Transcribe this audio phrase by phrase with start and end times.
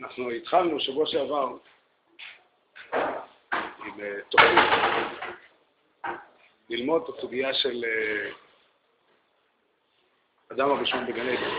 [0.00, 1.48] אנחנו התחלנו שבוע שעבר
[3.84, 4.70] עם אה, תוכנית.
[6.70, 8.30] ללמוד את הסוגיה של אה,
[10.52, 11.50] אדם הראשון בגן עדן,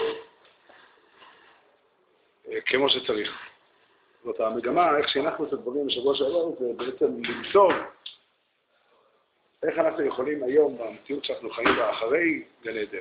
[2.51, 3.47] אה, כמו שצריך.
[4.23, 7.68] זאת המגמה, איך שהנחנו את הדברים בשבוע שעבר, זה בעצם איך
[9.97, 12.97] אנחנו יכולים היום, במציאות שאנחנו חיים בה, אחרי גן עדן,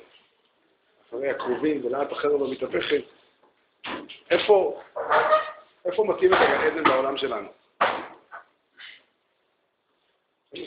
[1.09, 3.03] אחרי הקרובים ולאט אחרת לא מתהפכת,
[4.31, 4.83] איפה,
[5.85, 7.49] איפה מתאים את הגן עדן בעולם שלנו?
[10.55, 10.61] אה,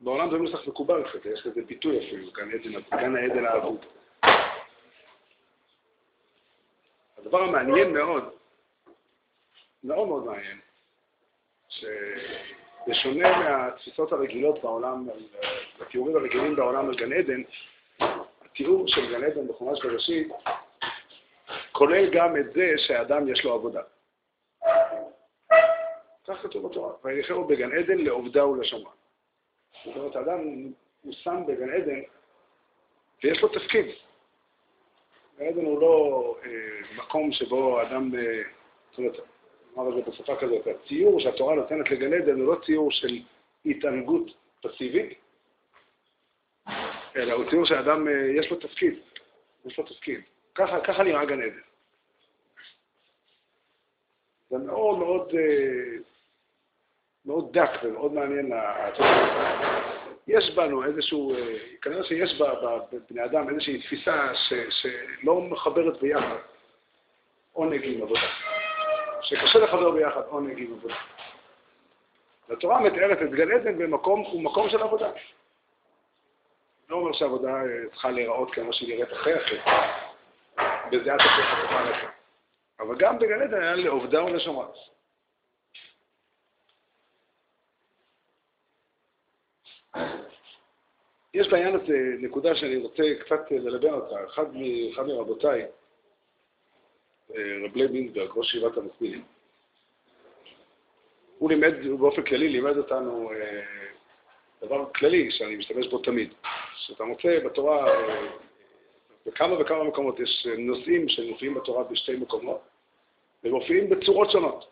[0.00, 2.32] בעולם זה נוסח מקובל קצת, יש לזה ביטוי אפילו,
[2.90, 3.86] גן העדן האבוד.
[7.18, 8.24] הדבר המעניין מאוד,
[9.84, 10.60] מאוד מאוד מעניין,
[12.86, 15.08] שבשונה מהתפיסות הרגילות בעולם,
[15.80, 17.42] התיאורים הרגילים בעולם על גן עדן,
[18.44, 20.28] התיאור של גן עדן בחומש בראשית
[21.72, 23.80] כולל גם את זה שהאדם יש לו עבודה.
[26.26, 28.90] כך כתוב בתורה, ויחרו בגן עדן לעובדה ולשמה.
[29.84, 30.38] זאת אומרת, האדם
[31.02, 32.00] הוא שם בגן עדן
[33.24, 33.86] ויש לו תפקיד.
[35.38, 36.50] גן עדן הוא לא אה,
[36.96, 38.42] מקום שבו אדם, אה,
[38.90, 39.16] זאת אומרת,
[39.76, 43.18] נאמר את זה בשפה כזאת, הציור שהתורה נותנת לגן עדן הוא לא ציור של
[43.66, 44.30] התענגות
[44.62, 45.18] פסיבית,
[47.16, 48.94] אלא הוא ציור שאדם אה, יש לו תפקיד,
[49.64, 50.20] יש לו תפקיד.
[50.54, 51.60] ככה, ככה נראה גן עדן.
[54.50, 55.98] זה מאוד מאוד, אה,
[57.24, 58.52] מאוד דק ומאוד מעניין.
[60.26, 62.40] יש בנו איזשהו, אה, כנראה שיש
[62.92, 66.36] בבני אדם איזושהי תפיסה ש, שלא מחברת ביחד
[67.52, 68.49] עונג עם עבודה.
[69.22, 70.94] שקשה לחבר ביחד עונג עם עבודה.
[72.50, 75.10] התורה מתארת את גן עדן במקום, הוא מקום של עבודה.
[76.88, 79.58] לא אומר שעבודה אה, צריכה להיראות כמו שהיא נראית אחרי אחרי.
[80.92, 82.10] בזה אתה צריך לתוכה לך.
[82.80, 84.66] אבל גם בגן עדן היה לעובדה ולשומרה.
[91.34, 94.24] יש בעניין הזה נקודה שאני רוצה קצת ללבן אותה.
[94.26, 94.44] אחד,
[94.94, 95.66] אחד מרבותיי,
[97.36, 99.24] רב לב מינדברג, ראש ישיבת המקבילים,
[101.40, 103.60] הוא לימד, הוא באופן כללי לימד אותנו אה,
[104.62, 106.32] דבר כללי שאני משתמש בו תמיד,
[106.76, 108.26] שאתה מוצא בתורה, אה,
[109.26, 112.60] בכמה וכמה מקומות יש נושאים שמופיעים בתורה בשתי מקומות,
[113.44, 114.66] ומופיעים בצורות שונות.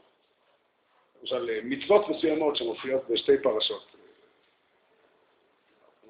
[1.21, 3.87] למשל, מצוות מסוימות שמופיעות בשתי פרשות.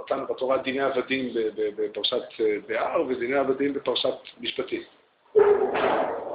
[0.00, 4.82] נתנו בתורה דיני עבדים בפרשת אה, בהר ודיני עבדים בפרשת משפטים.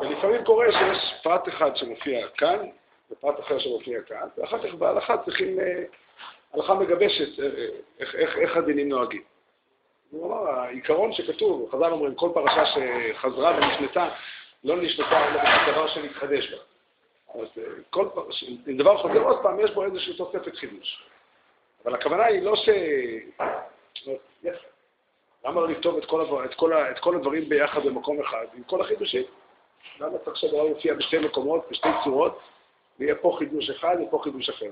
[0.08, 2.58] ולפעמים קורה שיש פרט אחד שמופיע כאן,
[3.12, 5.84] ופרט אחר שמופיע כאן, ואחר כך בהלכה צריכים, אה,
[6.54, 7.48] הלכה מגבשת אה,
[8.00, 9.22] איך, איך, איך הדינים נוהגים.
[10.12, 14.10] הוא אמר, העיקרון שכתוב, חז"ל אומרים, כל פרשה שחזרה ונשנתה,
[14.64, 16.58] לא נשנתה אלא דבר שנתחדש בה.
[17.42, 17.48] אז
[17.90, 21.04] כל פרשה, אם דבר חוזר עוד פעם, יש בו איזושהי תוספת חידוש.
[21.86, 22.70] אבל הכוונה היא לא ש...
[25.46, 29.24] למה לא לכתוב את, כל, את כל הדברים ביחד במקום אחד, עם כל החידושים?
[30.00, 32.40] למה צריך שהדבר יופיע בשתי מקומות, בשתי צורות,
[33.00, 34.72] ויהיה פה חידוש אחד ופה חידוש אחר?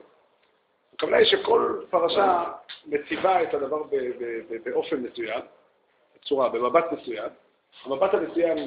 [0.95, 2.43] הכוונה היא שכל פרשה
[2.85, 3.83] מציבה את הדבר
[4.63, 5.41] באופן מסוים,
[6.15, 7.29] בצורה, במבט מסוים.
[7.85, 8.57] המבט המסוים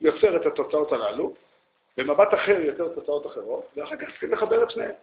[0.00, 1.34] יוצר את התוצאות הללו,
[1.96, 4.94] במבט אחר יוצר תוצאות אחרות, ואחר כך צריכים לחבר את שניהם.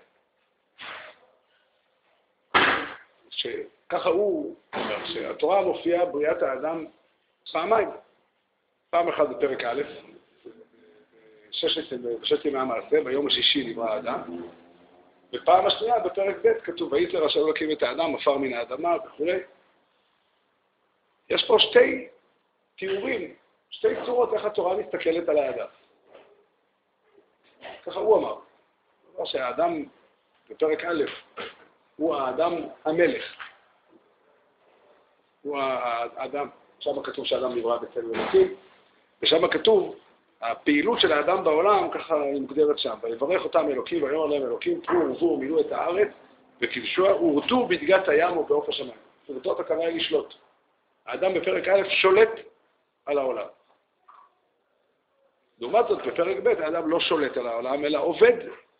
[3.29, 6.85] שככה הוא אומר, שהתורה מופיעה בריאת האדם
[7.51, 7.89] פעמיים.
[8.89, 9.81] פעם אחת בפרק א',
[11.55, 14.21] ששת ימי המעשה, ביום השישי נברא האדם,
[15.33, 19.25] ופעם השנייה בפרק ב' כתוב, ויתר אשר אלוקים את האדם, עפר מן האדמה וכו'.
[21.29, 22.07] יש פה שתי
[22.77, 23.33] תיאורים,
[23.69, 25.67] שתי צורות איך התורה מסתכלת על האדם.
[27.85, 28.35] ככה הוא אמר.
[29.17, 29.83] אמר שהאדם,
[30.49, 31.03] בפרק א',
[31.95, 32.53] הוא האדם
[32.85, 33.23] המלך.
[35.41, 35.57] הוא
[36.15, 36.49] האדם,
[36.79, 38.55] שם כתוב שהאדם נברא בצלם אלוקים,
[39.21, 39.95] ושם כתוב,
[40.51, 45.25] הפעילות של האדם בעולם, ככה מוגדרת שם, ויברך אותם אלוקים, ויאמר להם אלוקים, תנו ורבו
[45.25, 46.09] ומילאו את הארץ,
[46.61, 49.05] וכבשוה ורדו בדגת הים ובעוף השמיים.
[49.29, 50.33] אומרת, הכוונה היא לשלוט.
[51.05, 52.29] האדם בפרק א' שולט
[53.05, 53.47] על העולם.
[55.59, 58.37] לעומת זאת, בפרק ב' האדם לא שולט על העולם, אלא עובד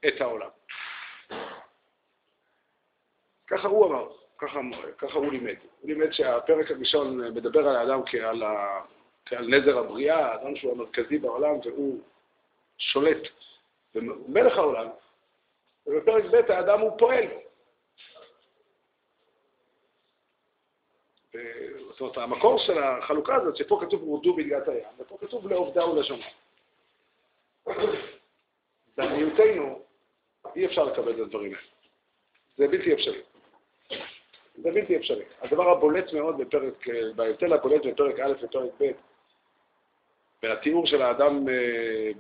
[0.07, 0.49] את העולם.
[3.47, 4.07] ככה הוא אמר,
[4.37, 4.59] ככה,
[4.97, 5.55] ככה הוא לימד.
[5.81, 8.81] הוא לימד שהפרק הראשון מדבר על האדם כעל, ה,
[9.25, 12.01] כעל נזר הבריאה, האדם שהוא המרכזי בעולם והוא
[12.77, 13.27] שולט,
[13.95, 14.87] ומלך העולם,
[15.87, 17.25] ובפרק ב' האדם הוא פועל.
[21.89, 26.25] זאת אומרת, המקור של החלוקה הזאת, שפה כתוב הורדו בדגת הים, ופה כתוב לעובדה ולשונה.
[28.97, 29.81] בעניותנו,
[30.55, 31.67] אי אפשר לקבל את הדברים האלה.
[32.57, 33.21] זה בלתי אפשרי.
[34.55, 35.23] זה בלתי אפשרי.
[35.41, 38.91] הדבר הבולט מאוד בפרק, בהבדל הבולט בפרק א' ופרק ב',
[40.43, 42.11] והתיאור של האדם אה,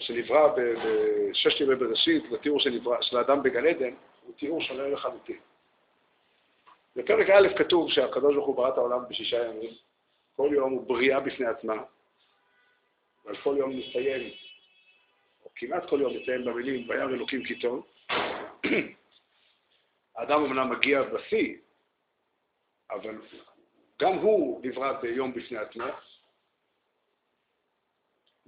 [0.00, 2.60] שנברא בששת ימי בראשית, לתיאור
[3.00, 5.38] של האדם בגן עדן, הוא תיאור שונה לחלוטין.
[6.96, 9.70] בפרק א' כתוב שהקדוש ברוך הוא ברא את העולם בשישה ימים,
[10.36, 11.82] כל יום הוא בריאה בפני עצמה,
[13.24, 14.32] אבל כל יום מסתיים,
[15.44, 17.86] או כמעט כל יום מסתיים במילים, וירא אלוקים כי טוב.
[20.16, 21.56] האדם אמנם מגיע בשיא,
[22.90, 23.14] אבל
[24.00, 25.84] גם הוא נברא ביום בפני עצמו,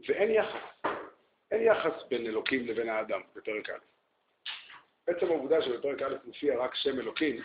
[0.08, 0.91] ואין יחס.
[1.50, 3.79] אין יחס בין אלוקים לבין האדם בפרק א'.
[5.06, 7.43] עצם העובדה שבפרק א' מופיע רק שם אלוקים,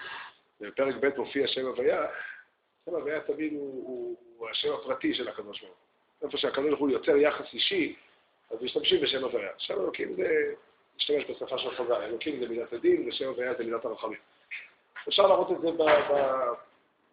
[0.61, 2.07] ובפרק ב' מופיע שם הוויה,
[2.85, 6.27] שם הוויה תמיד הוא, הוא, הוא השם הפרטי של הקדוש ברוך הוא.
[6.27, 7.95] איפה שהקדוש ברוך הוא יוצר יחס אישי,
[8.51, 9.51] אז משתמשים בשם הוויה.
[9.57, 10.53] שם אלוקים זה,
[10.97, 14.19] משתמש בשפה של חז"ל, אלוקים זה מידת הדין, ושם הוויה זה מידת הרחמים.
[15.07, 15.67] אפשר להראות את זה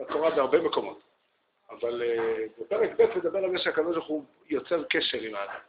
[0.01, 1.12] בתורה בהרבה מקומות.
[1.73, 5.61] אבל אה, בפרק ב' מדבר על זה שהקדוש ברוך הוא יוצר קשר עם האדם.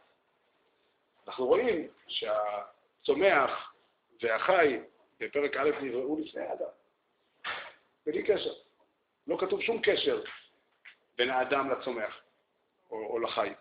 [1.26, 3.74] אנחנו רואים שהצומח
[4.22, 4.78] והחי
[5.20, 6.68] בפרק א' נבראו לפני האדם.
[8.06, 8.52] בלי קשר.
[9.26, 10.22] לא כתוב שום קשר
[11.18, 12.20] בין האדם לצומח
[12.90, 13.52] או, או לחי.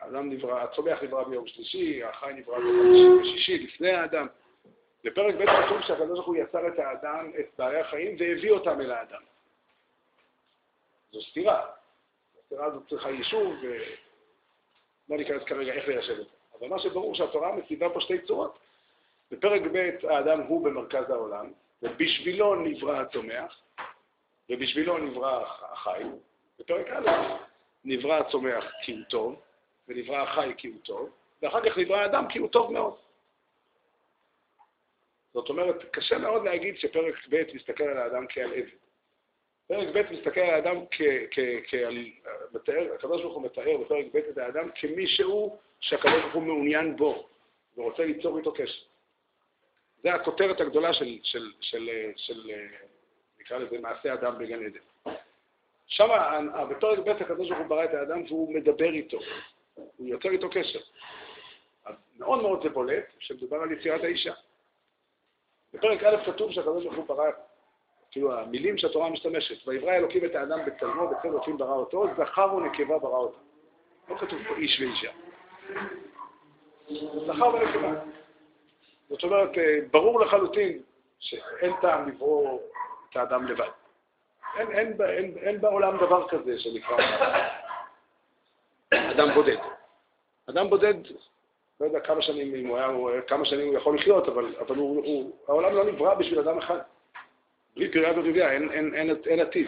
[0.00, 4.26] האדם נברא, הצומח נברא ביום שלישי, החי נברא ביום שישי, לפני האדם.
[5.04, 8.90] בפרק ב' כתוב שהקדוש ברוך הוא יצר את האדם, את בעלי החיים, והביא אותם אל
[8.90, 9.22] האדם.
[11.12, 11.66] זו סתירה.
[12.42, 16.32] הסתירה הזאת צריכה יישוב, ולא ניכנס כרגע איך ליישב את זה.
[16.58, 18.58] אבל מה שברור שהתורה מציבה פה שתי צורות.
[19.30, 23.60] בפרק ב' האדם הוא במרכז העולם, ובשבילו נברא הצומח,
[24.50, 26.02] ובשבילו נברא החי.
[26.58, 27.10] בפרק א'
[27.84, 29.40] נברא הצומח כי הוא טוב,
[29.88, 31.10] ונברא החי כי הוא טוב,
[31.42, 32.94] ואחר כך נברא האדם כי הוא טוב מאוד.
[35.34, 38.81] זאת אומרת, קשה מאוד להגיד שפרק ב' מסתכל על האדם כעל עבד.
[39.68, 40.76] פרק ב' מסתכל על האדם
[41.66, 42.06] כעל...
[42.52, 47.28] מתאר, הקדוש מתאר בפרק ב' את האדם כמישהו שהקדוש ברוך הוא מעוניין בו
[47.76, 48.82] ורוצה ליצור איתו קשר.
[50.02, 52.50] זה הכותרת הגדולה של, של, של, של,
[53.40, 55.14] נקרא לזה, מעשה אדם בגן עדן.
[55.86, 56.08] שם,
[56.70, 59.18] בפרק ב' הוא ברא את האדם והוא מדבר איתו,
[59.74, 60.80] הוא יוצר איתו קשר.
[62.18, 64.32] מאוד מאוד זה בולט שמדובר על יצירת האישה.
[65.74, 67.30] בפרק א' כתוב ברוך הוא ברא
[68.12, 72.98] כאילו המילים שהתורה משתמשת, ויברא אלוקים את האדם בצלמו, בצל אלוקים ברא אותו, זכר ונקבה
[72.98, 73.38] ברא אותו.
[74.08, 75.10] לא כתוב פה איש ואישה.
[77.26, 78.00] זכר ונקבה.
[79.08, 80.82] זאת אומרת, אה, ברור לחלוטין
[81.18, 82.60] שאין טעם לברוא
[83.10, 83.68] את האדם לבד.
[84.56, 86.96] אין, אין, אין, אין בעולם דבר כזה שנקרא
[88.94, 89.56] אדם בודד.
[90.50, 90.94] אדם בודד,
[91.80, 95.32] לא יודע כמה שנים, הוא היה, כמה שנים הוא יכול לחיות, אבל, אבל הוא, הוא,
[95.48, 96.78] העולם לא נברא בשביל אדם אחד.
[97.76, 99.66] בלי פריה ורבייה אין, אין, אין, אין עתיד.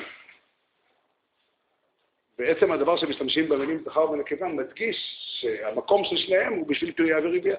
[2.39, 4.97] בעצם הדבר שמשתמשים במילים זכר ונקבה מדגיש
[5.41, 7.57] שהמקום של שניהם הוא בשביל פריה ורבייה.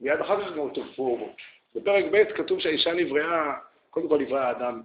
[0.00, 1.34] מיד אחר כך גם תופרו בו.
[1.74, 3.58] בפרק ב' כתוב שהאישה נבראה,
[3.90, 4.82] קודם כל נברא האדם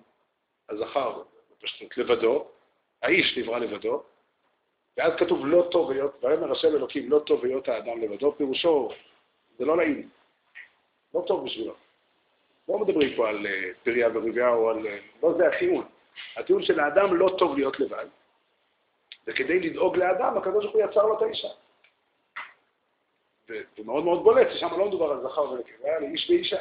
[0.69, 1.23] הזכר,
[1.61, 2.47] פשוט לבדו,
[3.01, 4.03] האיש נברא לבדו,
[4.97, 8.89] ואז כתוב לא טוב היות, ויאמר השם אלוקים לא טוב היות האדם לבדו, פירושו,
[9.57, 10.09] זה לא נעים,
[11.13, 11.73] לא טוב בשבילו.
[12.69, 14.87] לא מדברים פה על אה, פריה ורבייה או על...
[14.87, 15.85] אה, לא זה הטיעון.
[16.37, 18.05] הטיעון של האדם לא טוב להיות לבד,
[19.27, 21.47] וכדי לדאוג לאדם, הקדוש יצר לו את האישה.
[23.79, 26.59] ומאוד מאוד בולט, ששם לא מדובר על זכר ונקבה, על איש ואישה.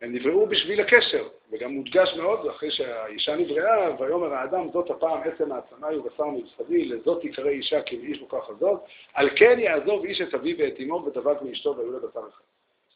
[0.00, 5.52] הם נבראו בשביל הקשר, וגם מודגש מאוד, אחרי שהאישה נבראה, ויאמר האדם, זאת הפעם עצם
[5.52, 8.80] העצמי ובשר מבשרי, לזאת תיקרא אישה כי לאיש מוכח הזאת,
[9.14, 12.44] על כן יעזוב איש את אביו ואת אמו ודבק מאשתו והיו לבשר אחד.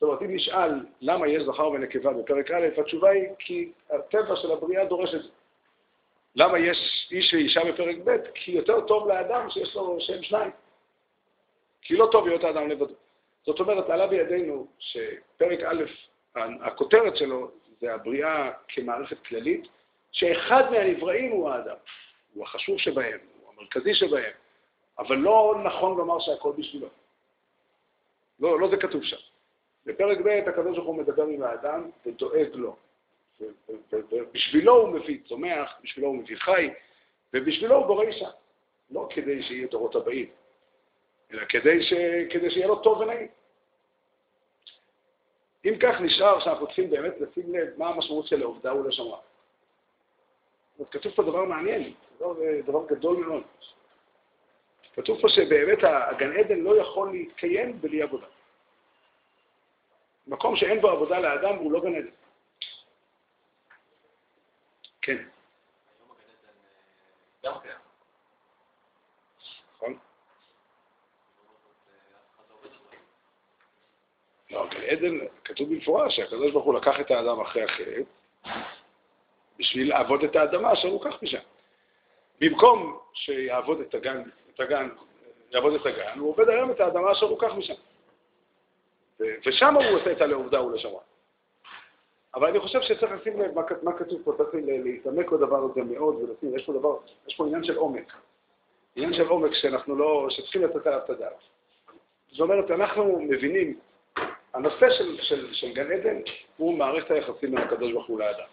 [0.05, 0.71] אומרת, אם נשאל
[1.01, 5.29] למה יש זכר ונקבה בפרק א', התשובה היא כי הטבע של הבריאה דורש את זה.
[6.37, 8.17] למה יש איש ואישה בפרק ב'?
[8.35, 10.51] כי יותר טוב לאדם שיש לו שם שניים.
[11.83, 12.95] כי לא טוב להיות האדם לבדו.
[13.47, 15.85] זאת אומרת, עלה בידינו שפרק א',
[16.37, 19.69] הכותרת שלו זה הבריאה כמערכת כללית,
[20.13, 21.77] שאחד מהנבראים הוא האדם.
[22.35, 24.33] הוא החשוב שבהם, הוא המרכזי שבהם,
[24.99, 26.89] אבל לא נכון לומר שהכל בשבילו.
[28.41, 29.17] לא, לא זה כתוב שם.
[29.87, 32.77] בפרק ב' הקדוש ברוך הוא מדבר עם האדם ודואג לו.
[33.93, 36.71] ובשבילו הוא מביא צומח, בשבילו הוא מביא חי,
[37.35, 38.29] ובשבילו הוא בורא אישה.
[38.91, 40.29] לא כדי שיהיה דורות הבאים,
[41.33, 41.93] אלא כדי, ש...
[42.31, 43.29] כדי שיהיה לו טוב ונעים.
[45.65, 49.19] אם כך נשאר שאנחנו צריכים באמת לשים לב מה המשמעות של לעובדה ולשמרה.
[50.91, 52.35] כתוב פה דבר מעניין, דבר,
[52.67, 53.43] דבר גדול מאוד.
[54.95, 58.27] כתוב פה שבאמת הגן עדן לא יכול להתקיים בלי עבודה.
[60.27, 62.11] מקום שאין בו עבודה לאדם הוא לא גן עדן.
[65.03, 65.17] כן.
[69.75, 69.99] נכון.
[74.51, 78.01] לא, גן עדן, כתוב במפורש שהקדוש ברוך הוא לקח את האדם אחרי החטא
[79.59, 81.39] בשביל לעבוד את האדמה אשר הוא לקח משם.
[82.41, 84.23] במקום שיעבוד את הגן,
[84.55, 84.89] את הגן,
[85.51, 87.75] יעבוד את הגן, הוא עובד היום את האדמה אשר הוא לקח משם.
[89.21, 90.99] ושם הוא עושה את הלעובדה ולשמה.
[92.35, 96.57] אבל אני חושב שצריך לשים לב מה, כתוב פה, צריך להתעמק בדבר הזה מאוד, ולשים,
[96.57, 96.97] יש פה דבר,
[97.29, 98.13] יש פה עניין של עומק.
[98.97, 101.39] עניין של עומק שאנחנו לא, שצריכים לתת עליו את הדעת.
[102.31, 103.79] זאת אומרת, אנחנו מבינים,
[104.55, 106.17] הנושא של, של, של גן עדן
[106.57, 108.47] הוא מערכת היחסים בין הקדוש ברוך הוא לאדם.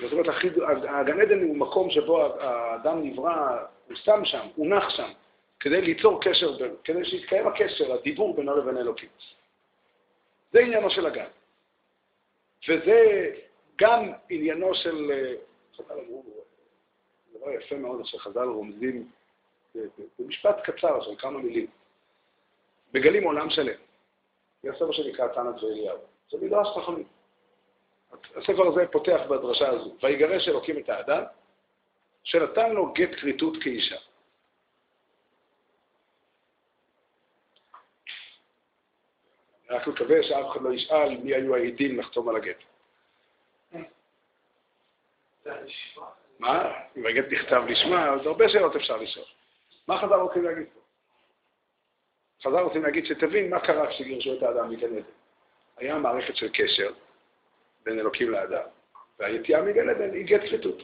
[0.00, 0.26] זאת אומרת,
[0.88, 5.08] הגן עדן הוא מקום שבו האדם נברא, הוא שם שם, הוא נח שם,
[5.60, 9.08] כדי ליצור קשר, כדי שיתקיים הקשר, הדיבור בינו לבין אלוקים.
[10.52, 11.28] זה עניינו של הגן.
[12.68, 13.30] וזה
[13.76, 15.12] גם עניינו של,
[15.76, 16.24] חז"ל אמרו,
[17.34, 19.10] דבר יפה מאוד, שחז"ל רומזים
[20.18, 21.66] במשפט קצר של כמה מילים.
[22.94, 23.78] מגלים עולם שלם.
[24.64, 25.98] יש ספר שנקרא תנת ואליהו.
[26.30, 27.06] זה מדרש חכמים.
[28.36, 31.22] הספר הזה פותח בדרשה הזו, ויגרש אלוקים את האדם,
[32.24, 33.96] שנתן לו גט כריתות כאישה.
[39.70, 42.56] רק מקווה שאף אחד לא ישאל מי היו העדים לחתום על הגט.
[46.38, 46.72] מה?
[46.96, 49.26] אם הגט נכתב לשמה, אז הרבה שאלות אפשר לשאול.
[49.88, 50.80] מה חז"ל רוצים להגיד פה?
[52.42, 55.02] חז"ל רוצים להגיד שתבין מה קרה כשגירשו את האדם מגן עדן.
[55.76, 56.92] היה מערכת של קשר
[57.84, 58.64] בין אלוקים לאדם,
[59.18, 60.82] והיציאה מגן עדן היא גט כריתות.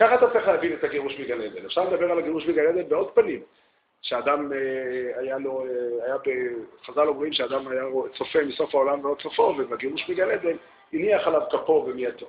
[0.00, 1.64] ככה אתה צריך להבין את הגירוש מגן עדן.
[1.64, 3.42] אפשר לדבר על הגירוש מגן עדן בעוד פנים.
[4.06, 6.16] שאדם אה, היה לו, אה, היה
[6.82, 7.82] בחז"ל אומרים שאדם היה
[8.18, 10.56] צופה מסוף העולם ועוד סופו, ובגירוש מגן עדן
[10.92, 12.26] הניח עליו כפו ומייתו.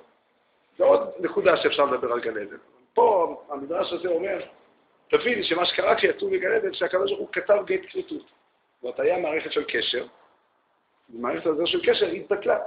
[0.78, 2.56] זה עוד נקודה שאפשר לדבר על גן עדן.
[2.94, 4.38] פה המדרש הזה אומר,
[5.10, 8.24] תבין שמה שקרה כשיצאו מגן עדן, ברוך הוא כתב גט כריתות.
[8.82, 10.06] זאת היה מערכת של קשר,
[11.10, 12.58] ומערכת הזו של קשר התבטלה.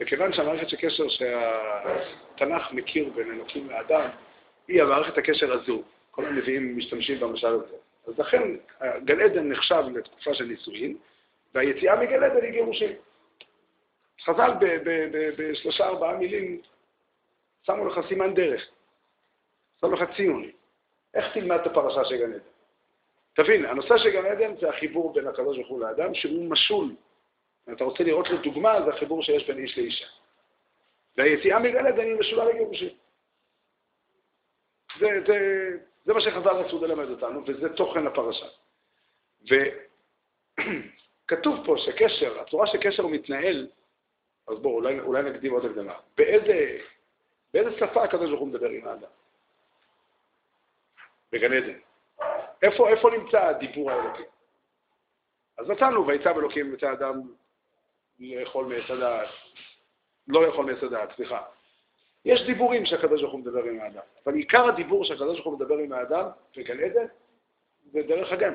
[0.00, 4.08] וכיוון שהמערכת של קשר שהתנ"ך מכיר בין אלוקים לאדם,
[4.68, 5.82] היא המערכת הקשר הזו.
[6.10, 7.76] כל הנביאים משתמשים במשל הזה.
[8.06, 8.42] אז לכן
[9.04, 10.96] גן עדן נחשב לתקופה של נישואין,
[11.54, 12.92] והיציאה מגן עדן היא גירושין.
[14.24, 14.50] חז"ל
[15.38, 16.60] בשלושה ארבעה מילים
[17.62, 18.68] שמו לך סימן דרך,
[19.80, 20.50] שמו לך ציון.
[21.14, 22.44] איך תלמד את הפרשה של גן עדן?
[23.34, 26.94] תבין, הנושא של גן עדן זה החיבור בין הקדוש ברוך הוא לאדם, שהוא משול.
[27.68, 30.06] אם אתה רוצה לראות לו דוגמה, זה החיבור שיש בין איש לאישה.
[31.16, 32.88] והיציאה מגן עדן היא משולה לגירושין.
[34.98, 35.38] זה, זה,
[36.04, 38.46] זה מה שחז"ל רצו ללמד אותנו, וזה תוכן הפרשה.
[39.42, 43.68] וכתוב פה שקשר, הצורה שקשר מתנהל,
[44.48, 45.94] אז בואו, אולי, אולי נקדים עוד הקדמה.
[46.16, 46.78] באיזה,
[47.54, 49.08] באיזה שפה הקדוש ברוך הוא מדבר עם האדם?
[51.32, 51.78] בגן עדן.
[52.62, 54.22] איפה, איפה נמצא הדיבור האלוקי?
[55.58, 57.20] אז נתנו, ויצא באלוקים את האדם
[58.18, 59.28] לאכול מעץ הדעת,
[60.28, 61.42] לא לאכול מעץ הדעת, סליחה.
[62.24, 65.78] יש דיבורים שהקדוש ברוך הוא מדבר עם האדם, אבל עיקר הדיבור שהקדוש ברוך הוא מדבר
[65.78, 66.26] עם האדם
[66.56, 67.06] בגן עדן
[67.92, 68.54] זה דרך הגן.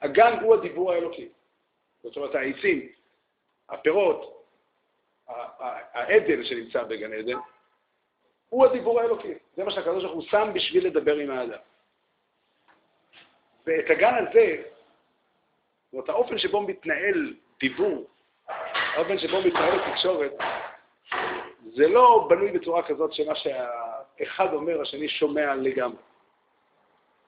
[0.00, 1.28] הגן הוא הדיבור האלוקי.
[2.02, 2.88] זאת אומרת, העצים,
[3.68, 4.44] הפירות,
[5.26, 7.38] העדן שנמצא בגן עדן,
[8.48, 9.34] הוא הדיבור האלוקי.
[9.56, 11.58] זה מה שהקדוש ברוך הוא שם בשביל לדבר עם האדם.
[13.66, 14.62] ואת הגן הזה,
[15.84, 18.06] זאת אומרת, האופן שבו מתנהל דיבור,
[18.94, 20.32] האופן שבו מתנהלת תקשורת,
[21.78, 26.02] זה לא בנוי בצורה כזאת שמה שהאחד אומר, השני שומע לגמרי.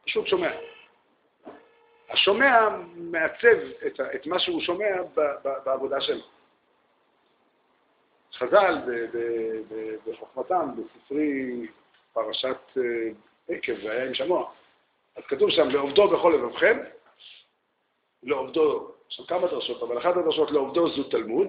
[0.06, 0.50] פשוט שומע.
[2.08, 6.24] השומע מעצב את, את מה שהוא שומע ב, ב, בעבודה שלו.
[8.34, 8.74] חז"ל
[10.06, 11.66] בחוכמתם, בספרי
[12.12, 12.82] פרשת אה,
[13.48, 14.52] עקב והיה עם שמוע,
[15.16, 16.78] אז כתוב שם, לעובדו בכל לבבכם,
[18.22, 21.48] לעובדו, יש שם כמה דרשות, אבל אחת הדרשות לעובדו זו תלמוד,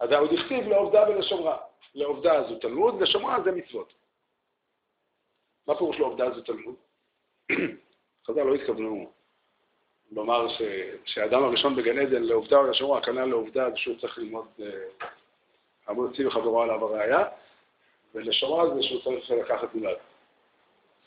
[0.00, 1.58] אז עוד הכתיב לעובדה ולשומרה.
[1.94, 3.92] לעובדה זו תלמוד, לשומרה זה מצוות.
[5.66, 6.74] מה פירוש לעובדה זו תלמוד?
[8.26, 9.12] חז"ל לא התכוונו
[10.10, 10.62] לומר ש...
[11.04, 14.46] שהאדם הראשון בגן עדן לעובדה או לשומרה, הכוונה לעובדה זה שהוא צריך ללמוד
[15.88, 17.24] עמוד אה, הוציא וחברו עליו הראייה,
[18.14, 19.96] ולשומרה זה שהוא צריך לקחת מולד.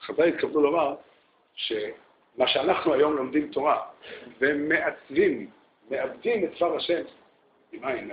[0.02, 0.96] חז"ל התכוונו לומר
[1.54, 3.88] שמה שאנחנו היום לומדים תורה
[4.40, 5.50] ומעצבים,
[5.90, 7.04] מאבדים את דבר השם,
[7.72, 8.12] עם עין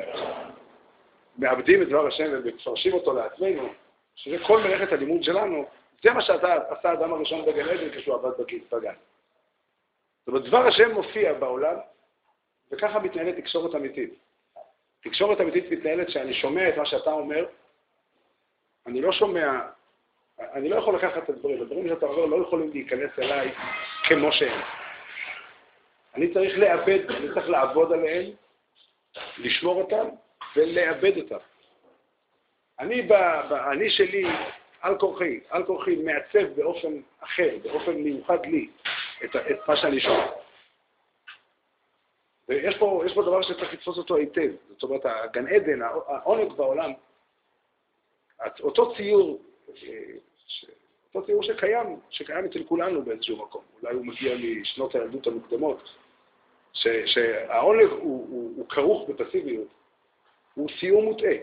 [1.39, 3.69] מאבדים את דבר השם ומפרשים אותו לעצמנו,
[4.15, 5.67] שזה כל מלאכת הלימוד שלנו,
[6.03, 6.55] זה מה שעשה
[6.85, 8.31] האדם הראשון בגן עדן כשהוא עבד
[8.73, 8.95] בגן.
[10.19, 11.75] זאת אומרת, דבר השם מופיע בעולם,
[12.71, 14.15] וככה מתנהלת תקשורת אמיתית.
[15.03, 17.47] תקשורת אמיתית מתנהלת שאני שומע את מה שאתה אומר,
[18.87, 19.61] אני לא שומע,
[20.41, 23.55] אני לא יכול לקחת את הדברים, הדברים שאתה אומר לא יכולים להיכנס אליי
[24.09, 24.61] כמו שהם.
[26.15, 28.31] אני צריך לאבד, אני צריך לעבוד עליהם,
[29.39, 30.09] לשמור אותם
[30.57, 31.37] ולאבד אותם.
[32.81, 33.13] אני, ב,
[33.51, 34.25] ב, אני שלי,
[34.81, 38.69] על כורחי, על כורחי מעצב באופן אחר, באופן מיוחד לי,
[39.25, 40.27] את, את מה שאני שומע.
[42.49, 44.51] ויש פה, פה דבר שצריך לתפוס אותו היטב.
[44.69, 46.93] זאת אומרת, הגן עדן, העונג בעולם,
[48.61, 49.43] אותו ציור,
[51.15, 53.63] אותו ציור שקיים, שקיים אצל כולנו באיזשהו מקום.
[53.83, 55.95] אולי הוא מגיע משנות הילדות המוקדמות,
[56.73, 59.78] שהעונג הוא, הוא, הוא כרוך בפסיביות,
[60.59, 61.35] הוא ציור מוטעה.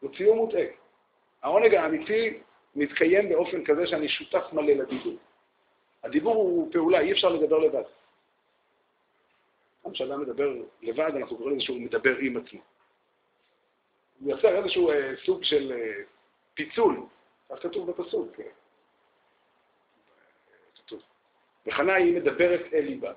[0.00, 0.64] הוא ציור מוטעה.
[1.42, 2.38] העונג האמיתי
[2.76, 5.16] מתקיים באופן כזה שאני שותף מלא לדיבור.
[6.02, 7.82] הדיבור הוא פעולה, אי אפשר לדבר לבד.
[9.84, 12.60] גם כשאדם מדבר לבד, אנחנו קוראים לזה שהוא מדבר עם עצמו.
[14.20, 16.02] הוא יוצר איזשהו אה, סוג של אה,
[16.54, 17.06] פיצול,
[17.48, 18.36] כך כתוב בפסוק.
[18.36, 18.42] כן.
[20.76, 21.02] כתוב.
[21.66, 23.12] וחנה היא מדברת אל ליבה.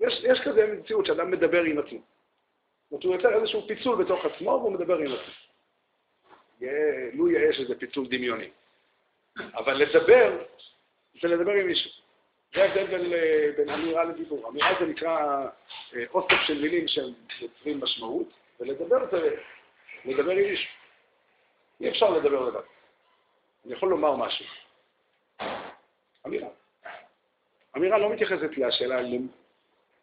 [0.00, 2.15] יש, יש כזה מציאות שאדם מדבר עם עצמו.
[2.90, 5.34] זאת אומרת, הוא יוצר איזשהו פיצול בתוך עצמו והוא מדבר עם עצמו.
[7.12, 8.50] לו יש איזה פיצול דמיוני.
[9.54, 10.44] אבל לדבר,
[11.22, 11.90] זה לדבר עם מישהו.
[12.54, 13.12] זה ההבדל בין,
[13.56, 14.48] בין אמירה לדיבור.
[14.48, 15.46] אמירה זה נקרא
[15.96, 18.28] אה, אוסף של מילים שיוצרים משמעות,
[18.60, 19.36] ולדבר זה
[20.04, 20.70] לדבר עם מישהו.
[21.80, 22.60] אי אפשר לדבר לבד.
[23.64, 24.46] אני יכול לומר משהו.
[26.26, 26.48] אמירה.
[27.76, 29.00] אמירה לא מתייחסת לשאלה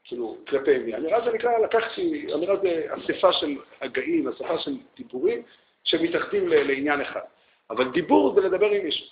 [0.04, 0.96] כאילו, כלפי מי.
[0.96, 5.42] אמירה זה נקרא, לקחתי, אמירה זה אספה של הגאים, אספה של דיבורים
[5.84, 7.22] שמתאחדים לעניין אחד.
[7.70, 9.08] אבל דיבור זה לדבר עם מישהו.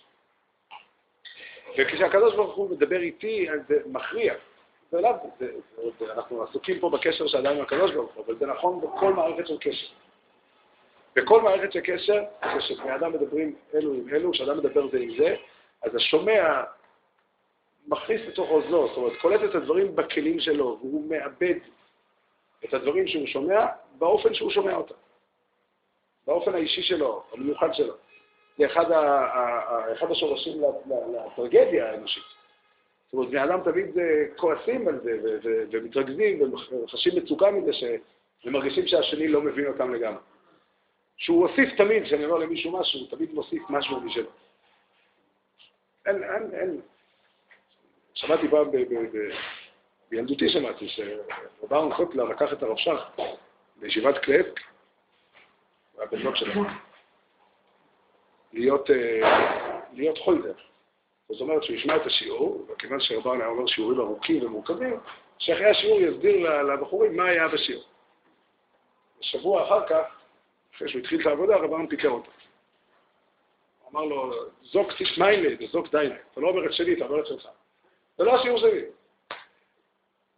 [1.77, 4.34] וכשהקדוש ברוך הוא מדבר איתי, אז זה מכריע.
[4.91, 4.99] זה
[5.39, 9.47] זה, אנחנו עסוקים פה בקשר שאדם עם הקדוש ברוך הוא, אבל זה נכון בכל מערכת
[9.47, 9.88] של קשר.
[11.15, 12.23] בכל מערכת של קשר,
[12.58, 15.36] כשבני אדם מדברים אלו עם אלו, כשאדם מדבר זה עם זה,
[15.84, 16.63] אז השומע
[17.88, 21.56] מכניס לתוך אוזנו, זאת אומרת, קולט את הדברים בכלים שלו, והוא מאבד
[22.65, 23.65] את הדברים שהוא שומע
[23.98, 24.96] באופן שהוא שומע אותם,
[26.28, 27.94] באופן האישי שלו, המיוחד שלו.
[28.58, 30.62] זה אחד, ה, אחד השורשים
[31.13, 32.24] לטרגדיה האנושית.
[33.06, 34.04] זאת אומרת, בני אדם תמיד אה,
[34.38, 35.39] כועסים על זה
[35.72, 40.22] ומתרכזים וחשים מצוקה מזה שהם מרגישים שהשני לא מבין אותם לגמרי.
[41.17, 44.30] שהוא הוסיף תמיד, כשאני אומר למישהו משהו, הוא תמיד מוסיף משהו משלו.
[46.06, 46.82] אין, אין, אין.
[48.13, 48.71] שמעתי פעם,
[50.10, 51.91] בילדותי שמעתי, שרב אהרון
[52.30, 53.00] לקח את הרב שך
[53.82, 54.26] לישיבת
[55.97, 56.63] היה בן דוד שלו.
[58.54, 60.54] להיות, אה, להיות חולדר.
[61.30, 65.00] זאת אומרת שהוא ישמע את השיעור, וכיוון שרבן היה אומר שיעורים ארוכים ומורכבים,
[65.39, 67.84] שאחרי השיעור יסביר לבחורים מה היה בשיעור.
[69.21, 70.15] שבוע אחר כך,
[70.76, 72.32] אחרי שהוא התחיל את העבודה, רבן פיקר אותו.
[73.91, 76.15] אמר לו, זוק תשמיילה וזוק דיילה.
[76.32, 77.47] אתה לא אומר את שלי, אתה אומר את שלך.
[78.21, 78.81] זה לא השיעור שלי.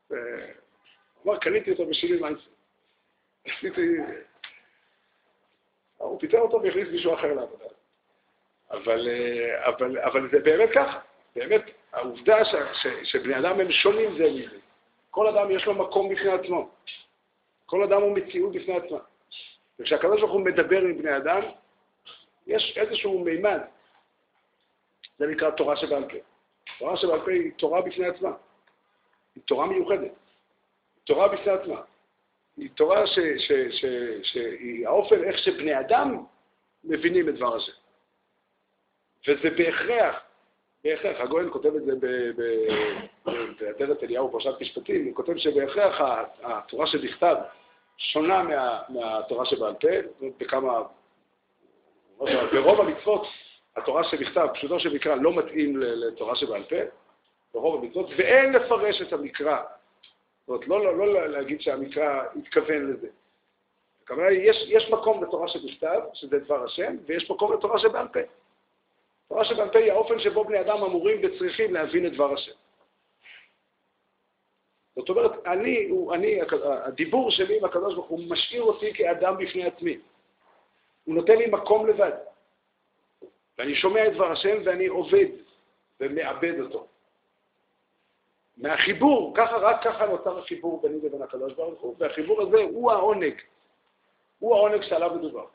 [0.07, 0.17] הוא
[1.25, 2.49] אמר, קניתי אותו בשבילי מיינסר.
[3.45, 3.97] עשיתי...
[5.97, 7.65] הוא פיטר אותו והכניס מישהו אחר לעבודה.
[8.71, 10.99] אבל, אה, אבל, אבל זה באמת ככה,
[11.35, 11.61] באמת,
[11.93, 14.57] העובדה ש, ש, שבני אדם הם שונים זה מזה.
[15.11, 16.69] כל אדם יש לו מקום בפני עצמו.
[17.65, 18.99] כל אדם הוא מציאות בפני עצמה.
[19.79, 21.41] וכשהקדוש ברוך הוא מדבר עם בני אדם,
[22.47, 23.59] יש איזשהו מימד.
[25.17, 26.03] זה נקרא תורה שבעל.
[26.79, 28.31] תורה שבעל פה היא תורה בפני עצמה.
[29.35, 30.11] היא תורה מיוחדת.
[31.03, 31.81] תורה בפני עצמה.
[32.57, 33.03] היא תורה
[34.23, 36.23] שהיא האופן איך שבני אדם
[36.83, 37.71] מבינים את דבר הזה.
[39.27, 40.15] וזה בהכרח,
[40.83, 41.91] בהכרח, הגויין כותב את זה
[43.59, 46.01] באדרת אליהו פרשת משפטים, הוא כותב שבהכרח
[46.43, 47.35] התורה שבכתב
[47.97, 49.87] שונה מה, מהתורה שבעל פה,
[50.37, 50.81] בכמה,
[52.51, 53.27] ברוב המצוות
[53.75, 56.75] התורה שבכתב, פשוטו של מקרא, לא מתאים לתורה שבעל פה,
[57.53, 59.61] ברוב המצוות, ואין לפרש את המקרא.
[60.47, 63.07] זאת אומרת, לא, לא, לא להגיד שהמקרא התכוון לזה.
[64.03, 68.19] הכוונה היא, יש, יש מקום לתורה שבכתב, שזה דבר השם, ויש מקום לתורה שבעל פה.
[69.27, 72.51] תורה שבעל פה היא האופן שבו בני אדם אמורים וצריכים להבין את דבר השם.
[74.95, 79.97] זאת אומרת, אני, אני, הדיבור שלי עם הקדוש ברוך הוא משאיר אותי כאדם בפני עצמי.
[81.03, 82.11] הוא נותן לי מקום לבד.
[83.57, 85.27] ואני שומע את דבר השם ואני עובד
[85.99, 86.87] ומאבד אותו.
[88.57, 93.33] מהחיבור, ככה, רק ככה נוצר החיבור ביני לבין הקדוש ברוך הוא, והחיבור הזה הוא העונג.
[94.39, 95.45] הוא העונג שעליו מדובר.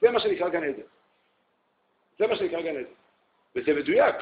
[0.00, 0.82] זה מה שנקרא גן עדן.
[2.18, 2.92] זה מה שנקרא גן עדן.
[3.56, 4.16] וזה מדויק,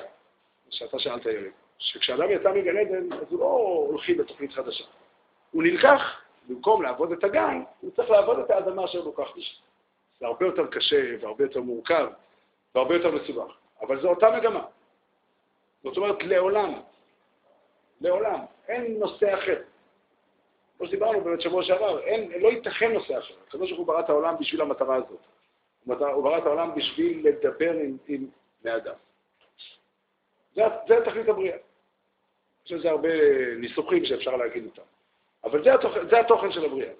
[0.70, 4.84] שאתה שאלת יריב, שכשאדם יצא מגן עדן, אז הוא לא הולכים לתוכנית חדשה.
[5.50, 9.60] הוא נלקח, במקום לעבוד את הגן, הוא צריך לעבוד את האדמה אשר לוקח משם.
[10.20, 12.08] זה הרבה יותר קשה והרבה יותר מורכב
[12.74, 14.64] והרבה יותר מסובך, אבל זו אותה מגמה.
[15.82, 16.80] זאת אומרת, לעולם,
[18.00, 19.62] לעולם, אין נושא אחר.
[20.78, 23.34] כמו שדיברנו באמת שבוע שעבר, אין, לא ייתכן נושא אחר.
[23.48, 25.20] הקדוש ברוך הוא ברא את העולם בשביל המטרה הזאת.
[25.84, 28.26] הוא ברא את העולם בשביל לדבר עם, עם
[28.62, 28.94] בני אדם.
[30.54, 31.56] זה, זה תכלית הבריאה.
[32.66, 33.08] יש לזה הרבה
[33.56, 34.82] ניסוחים שאפשר להגיד אותם.
[35.44, 36.92] אבל זה התוכן, זה התוכן של הבריאה.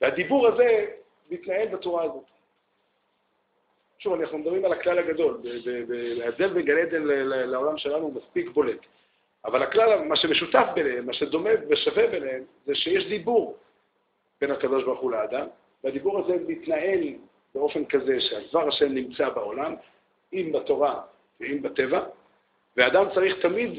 [0.00, 0.86] והדיבור הזה
[1.30, 2.24] מתנהל בצורה הזאת.
[3.98, 5.40] שוב, אנחנו מדברים על הכלל הגדול,
[6.24, 8.78] ההבדל בין גן עדן לעולם שלנו הוא מספיק בולט.
[9.44, 13.56] אבל הכלל, מה שמשותף ביניהם, מה שדומה ושווה ביניהם, זה שיש דיבור
[14.40, 15.46] בין הקדוש ברוך הוא לאדם,
[15.84, 17.00] והדיבור הזה מתנהל
[17.54, 19.74] באופן כזה שהדבר השם נמצא בעולם,
[20.32, 21.00] אם בתורה
[21.40, 22.04] ואם בטבע,
[22.76, 23.70] ואדם צריך תמיד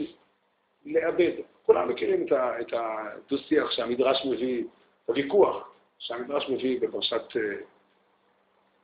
[0.86, 1.32] לעבד.
[1.66, 2.26] כולם מכירים
[2.62, 4.64] את הדו-שיח שהמדרש מביא,
[5.06, 7.42] הוויכוח שהמדרש מביא בפרשת אה,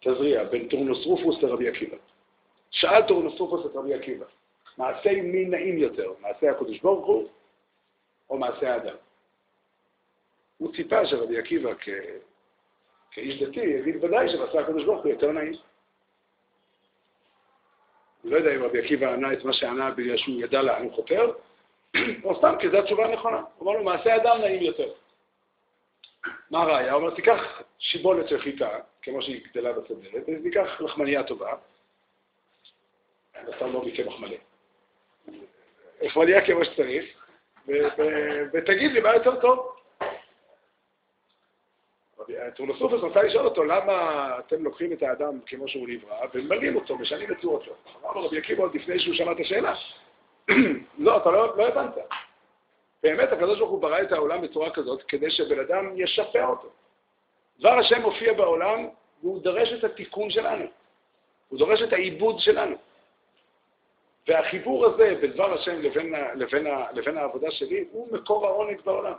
[0.01, 1.97] תזריע, בין טורנוס רופוס לרבי עקיבא.
[2.71, 4.25] שאל טורנוס רופוס את רבי עקיבא,
[4.77, 7.27] מעשי מי נאים יותר, מעשי הקדוש ברוך הוא
[8.29, 8.95] או מעשי האדם?
[10.57, 11.89] הוא ציפה שרבי עקיבא כ...
[13.11, 15.53] כאיש דתי יגיד ודאי שמעשי הקדוש ברוך הוא יותר נאים.
[18.23, 20.93] אני לא יודע אם רבי עקיבא ענה את מה שענה בגלל שהוא ידע לאן הוא
[20.93, 21.33] חותר,
[22.23, 23.41] או סתם כי זו התשובה הנכונה.
[23.57, 24.93] הוא אמר לו, מעשה אדם נעים יותר.
[26.51, 26.93] מה הראיה?
[26.93, 28.69] הוא אומר, תיקח שיבולת של חיטה,
[29.01, 31.53] כמו שהיא גדלה בצדרת, ותיקח לחמניה טובה,
[33.49, 34.37] אתה לא מקמח מלא.
[36.01, 37.05] לחמניה כמו שצריך,
[38.53, 39.77] ותגיד לי מה יותר טוב.
[42.55, 47.31] טורנוסופוס רצה לשאול אותו, למה אתם לוקחים את האדם כמו שהוא נברא וממלאים אותו, משנים
[47.31, 47.71] את צורתו?
[48.01, 49.73] אמר לו רבי עקיבא עוד לפני שהוא שמע את השאלה.
[50.97, 51.93] לא, אתה לא, לא הבנת.
[53.03, 56.69] באמת, הקדוש ברוך הוא ברא את העולם בצורה כזאת כדי שבן אדם ישפר אותו.
[57.59, 58.87] דבר השם מופיע בעולם
[59.21, 60.65] והוא דורש את התיקון שלנו.
[61.49, 62.75] הוא דורש את העיבוד שלנו.
[64.27, 69.13] והחיבור הזה בין דבר השם לבין, לבין, לבין העבודה שלי הוא מקור העונג בעולם.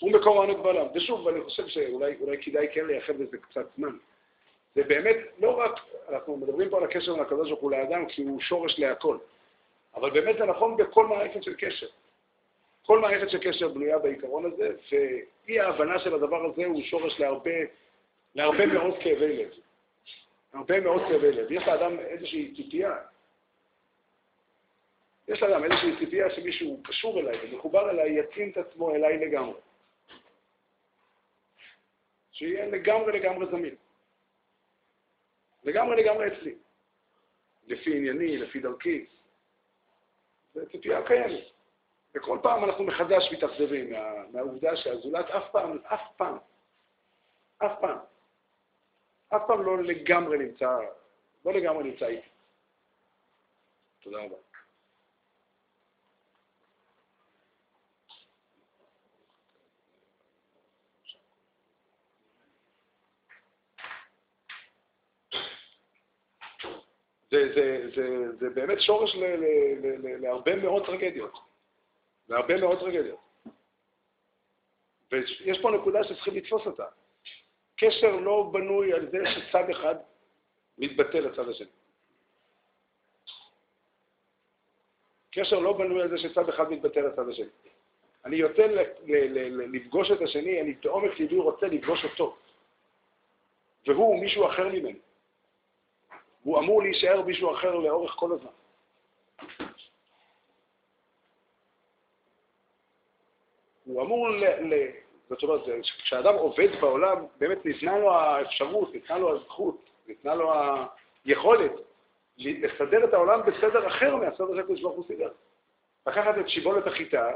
[0.00, 0.86] הוא מקור העונג בעולם.
[0.94, 3.96] ושוב, אני חושב שאולי כדאי כן לייחד לזה קצת זמן.
[4.74, 8.22] זה באמת לא רק, אנחנו מדברים פה על הקשר בין הקדוש ברוך הוא לאדם כי
[8.22, 9.16] הוא שורש להכל,
[9.94, 11.86] אבל באמת זה נכון בכל מערכת של קשר.
[12.86, 17.50] כל מערכת של קשר בנויה בעיקרון הזה, ואי ההבנה של הדבר הזה הוא שורש להרבה,
[18.34, 19.50] להרבה מאוד כאבי לב.
[20.52, 21.52] הרבה מאוד כאבי לב.
[21.52, 22.96] יש לאדם איזושהי ציפייה,
[25.28, 29.60] יש לאדם איזושהי ציפייה שמישהו קשור אליי ומחובר אליי, יתאים את עצמו אליי לגמרי.
[32.32, 33.74] שיהיה לגמרי לגמרי זמין.
[35.64, 36.54] לגמרי לגמרי אצלי.
[37.66, 39.06] לפי ענייני, לפי דרכי.
[40.54, 41.44] זו ציפייה קיימת.
[42.14, 46.38] וכל פעם אנחנו מחדש מתאכזבים מה, מהעובדה שהזולת אף פעם, אף פעם,
[47.58, 47.98] אף פעם,
[49.28, 50.78] אף פעם לא לגמרי נמצא,
[51.44, 52.28] לא לגמרי נמצא איתי.
[54.02, 54.51] תודה רבה.
[67.32, 69.44] זה, זה, זה, זה באמת שורש ל, ל,
[69.82, 71.38] ל, ל, להרבה מאוד טרגדיות.
[72.28, 73.20] להרבה מאוד טרגדיות.
[75.12, 76.86] ויש פה נקודה שצריכים לתפוס אותה.
[77.76, 79.94] קשר לא בנוי על זה שצד אחד
[80.78, 81.68] מתבטא לצד השני.
[85.30, 87.46] קשר לא בנוי על זה שצד אחד מתבטא לצד השני.
[88.24, 88.66] אני יוצא
[89.72, 92.36] לפגוש את השני, אני בעומק ליבי רוצה לפגוש אותו.
[93.86, 94.98] והוא מישהו אחר ממני.
[96.42, 98.50] הוא אמור להישאר מישהו אחר לאורך כל הזמן.
[103.84, 104.44] הוא אמור ל...
[104.44, 104.88] ל
[105.28, 110.52] זאת אומרת, כשאדם עובד בעולם, באמת ניתנה לו האפשרות, ניתנה לו הזכות, ניתנה לו
[111.24, 111.72] היכולת
[112.38, 115.30] לסדר את העולם בסדר אחר מהסדר שהקדוש ברוך הוא סידר.
[116.06, 117.30] לקחת את שיבולת החיטה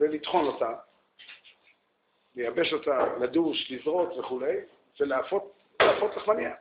[0.00, 0.74] ולטחון אותה,
[2.36, 4.56] לייבש אותה, לדוש, לזרות וכולי,
[5.00, 6.54] ולהפות לחמניה.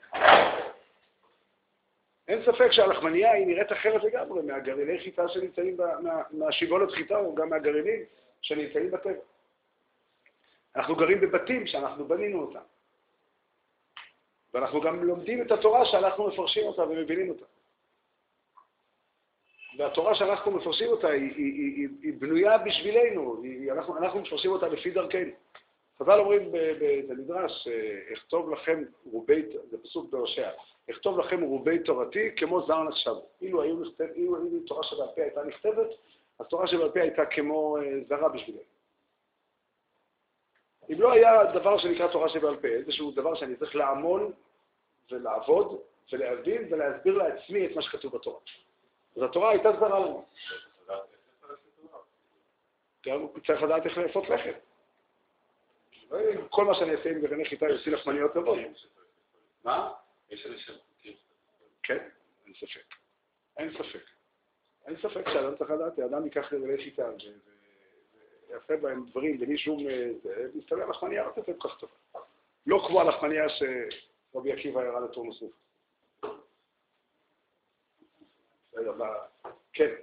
[2.33, 7.49] אין ספק שהלחמנייה היא נראית אחרת לגמרי מהגרעיני חיטה שנמצאים, מה, מהשיבולת חיטה או גם
[7.49, 7.99] מהגרעינים
[8.41, 9.21] שנמצאים בטבע.
[10.75, 12.59] אנחנו גרים בבתים שאנחנו בנינו אותם.
[14.53, 17.45] ואנחנו גם לומדים את התורה שאנחנו מפרשים אותה ומבינים אותה.
[19.77, 24.91] והתורה שאנחנו מפרשים אותה היא, היא, היא, היא בנויה בשבילנו, אנחנו, אנחנו מפרשים אותה לפי
[24.91, 25.31] דרכנו.
[25.99, 26.51] חז"ל אומרים
[27.07, 27.67] במדרש,
[28.13, 30.49] אכתוב לכם רובי, זה פסוק בהושע,
[30.91, 33.25] אכתוב לכם רובי תורתי כמו זר נחשבו.
[33.41, 35.87] אילו היו נכתב, אילו, אילו תורה שבעל פה הייתה נכתבת,
[36.39, 38.63] אז תורה שבעל פה הייתה כמו אה, זרה בשבילנו.
[40.89, 44.33] אם לא היה דבר שנקרא תורה שבעל פה, איזשהו דבר שאני צריך לעמול
[45.11, 45.79] ולעבוד
[46.11, 48.39] ולהבין ולהסביר לעצמי את מה שכתוב בתורה.
[49.17, 50.25] אז התורה הייתה זרה לנו.
[53.05, 54.51] גם צריך לדעת איך לאפות לחם.
[56.49, 58.59] כל מה שאני אעשה עם גרעיני חיטה יוציא לחמניות טובות.
[59.63, 59.93] מה?
[60.29, 61.13] יש איזה שם חוקים.
[61.83, 62.09] כן,
[62.45, 62.95] אין ספק.
[63.57, 64.05] אין ספק.
[64.85, 67.09] אין ספק שאדם צריך לדעת, האדם ייקח גרעיני חיטה
[68.49, 69.77] ויעשה בהם דברים בלי שום...
[70.55, 71.93] מסתבר לחמניה לא תצא כל כך טובה.
[72.65, 75.45] לא כמו הלחמניה שרבי עקיבא ירד לתור נוסף.
[79.73, 79.95] כן.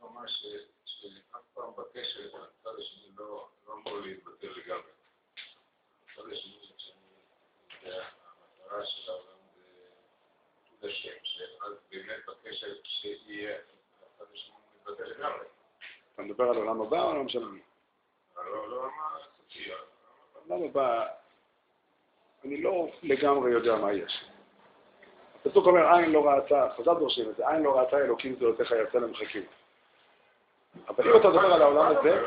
[0.00, 0.46] ממש
[0.84, 4.90] שאף פעם בקשר, הצד השני לא, לא אמור להתבטא לגמרי.
[6.12, 6.96] הצד השני, שאני
[7.82, 9.38] יודע, המטרה של העולם
[10.80, 13.56] זה השם, שאז באמת בקשר שיהיה,
[14.02, 15.46] הצד השני מתבטא לגמרי.
[16.14, 17.58] אתה מדבר על עולם הבא או עולם שלנו?
[18.36, 19.72] על העולם הסופי.
[20.34, 21.06] העולם הבא,
[22.44, 24.24] אני לא לגמרי יודע מה יש.
[25.34, 28.98] הפסוק אומר, עין לא ראתה, חז"ל דורשים את זה, עין לא ראתה אלוקים גדולותיך יצא
[28.98, 29.46] למחקים.
[30.88, 32.22] אבל אם אתה מדבר על העולם הזה...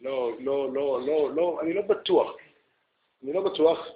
[0.00, 2.36] לא, לא, לא, לא, לא, אני לא בטוח.
[3.22, 3.86] אני לא בטוח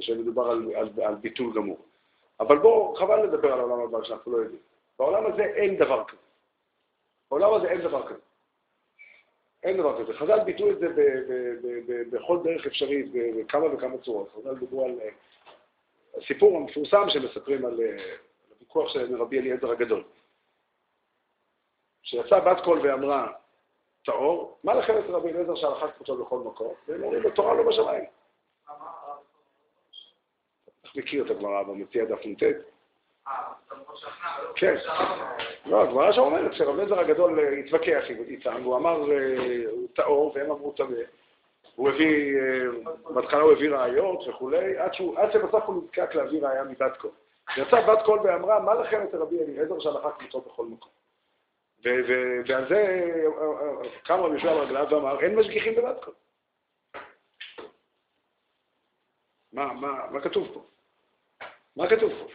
[0.00, 1.78] שמדובר על, על, על ביטול גמור.
[2.40, 4.60] אבל בואו, חבל לדבר על העולם הבא שאנחנו לא יודעים.
[4.98, 6.20] בעולם הזה אין דבר כזה.
[7.30, 8.20] בעולם הזה אין דבר כזה.
[9.62, 10.14] אין דבר כזה.
[10.14, 10.88] חז"ל ביטאו את זה
[12.10, 14.32] בכל דרך אפשרית, בכמה וכמה צורות.
[14.32, 14.98] חז"ל דיברו על
[16.14, 17.80] הסיפור המפורסם שמספרים על
[18.50, 20.04] הוויכוח של רבי אליעזר הגדול.
[22.02, 23.32] שיצאה בת קול ואמרה,
[24.04, 26.74] טהור, מה לכם את רבי אליעזר שהלכה כפותו בכל מקום?
[26.88, 28.04] והם אומרים לו, תורה לא בשמיים.
[30.84, 32.42] איך מכיר את הגמרא במציע דף נ"ט?
[34.56, 34.74] כן.
[35.66, 40.50] לא, הגמרא שם אומרת שרב אליעזר הגדול התווכח איתם, והוא אמר, אה, הוא טהור, והם
[40.50, 40.96] אמרו טמא.
[41.74, 44.78] הוא הביא, אה, בהתחלה הוא הביא ראיות וכולי,
[45.16, 47.10] עד שבסוף הוא נזקק להביא ראיה מבת קול.
[47.56, 51.01] יצאה בת קול ואמרה, מה לכם אצל רבי אליעזר שהלכה כמותו בכל מקום?
[51.84, 53.12] ועל זה
[54.04, 56.14] קם רבי יהושע ברגליו ואמר, אין משגיחים בבת קול.
[59.52, 60.64] מה, מה, מה כתוב פה?
[61.76, 62.26] מה כתוב פה?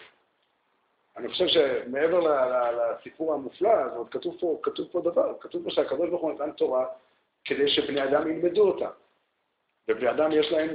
[1.18, 2.20] אני חושב שמעבר
[2.72, 6.86] לסיפור המופלא הזאת, כתוב פה, כתוב פה דבר, כתוב פה שהקדוש ברוך הוא נתן תורה
[7.46, 8.90] כדי שבני אדם ילמדו אותה.
[9.88, 10.70] ובני אדם יש להם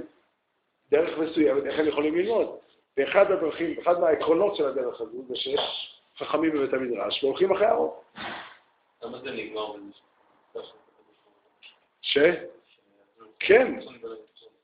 [0.91, 2.57] דרך מסוימת, איך הם יכולים ללמוד.
[2.97, 5.61] ואחד הדרכים, אחד מהעקרונות של הדרך הזו, זה שיש
[6.19, 8.01] חכמים בבית המדרש והולכים אחרי הרוב.
[12.03, 12.19] ש?
[13.38, 13.81] כן.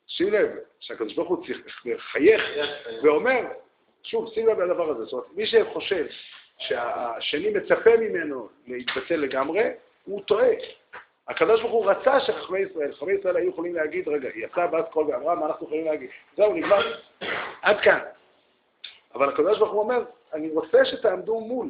[0.08, 2.42] שים לב, שהקדוש ברוך הוא צריך לחייך
[3.02, 3.40] ואומר,
[4.02, 5.04] שוב, שים לב לדבר הזה.
[5.04, 6.06] זאת אומרת, מי שחושב
[6.58, 9.62] שהשני מצפה ממנו להתבטל לגמרי,
[10.04, 10.50] הוא טועה.
[11.28, 15.06] הקדוש ברוך הוא רצה שחכמי ישראל, חכמי ישראל היו יכולים להגיד, רגע, יצאה בת קול
[15.06, 16.10] ואמרה, מה אנחנו יכולים להגיד?
[16.36, 16.94] זהו, נגמר,
[17.62, 17.98] עד כאן.
[19.14, 21.68] אבל הקדוש ברוך הוא אומר, אני רוצה שתעמדו מול.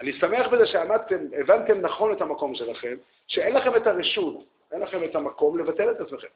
[0.00, 5.04] אני שמח בזה שעמדתם, הבנתם נכון את המקום שלכם, שאין לכם את הרשות, אין לכם
[5.04, 6.28] את המקום לבטל את עצמכם.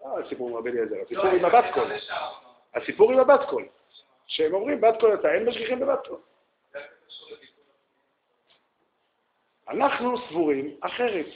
[0.00, 1.92] לא הסיפור עם רבי אליעזר, הסיפור עם הבת קול.
[2.74, 3.68] הסיפור עם הבת קול.
[4.26, 6.18] שהם אומרים, בת קול אתה, אין משגיחים בבת קול.
[9.68, 11.26] אנחנו סבורים אחרת.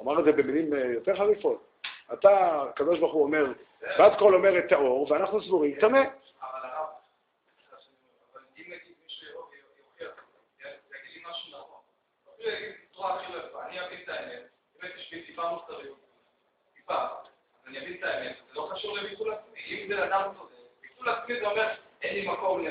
[0.00, 1.66] אמר את זה במילים אה, יותר חריפות.
[2.12, 3.52] אתה, הקדוש ברוך הוא אומר,
[3.98, 6.02] בת קול אומרת טהור, ואנחנו סבורים טמא.
[13.66, 14.42] אני אבין את האמת,
[15.14, 15.98] לי טיפה מוסריות,
[16.76, 17.08] טיפה, אז
[17.66, 21.40] אני אבין את האמת, זה לא קשור לביטול עצמי, אם זה אדם צודק, ביטול עצמי
[21.40, 21.68] זה אומר,
[22.02, 22.66] אין לי מקום,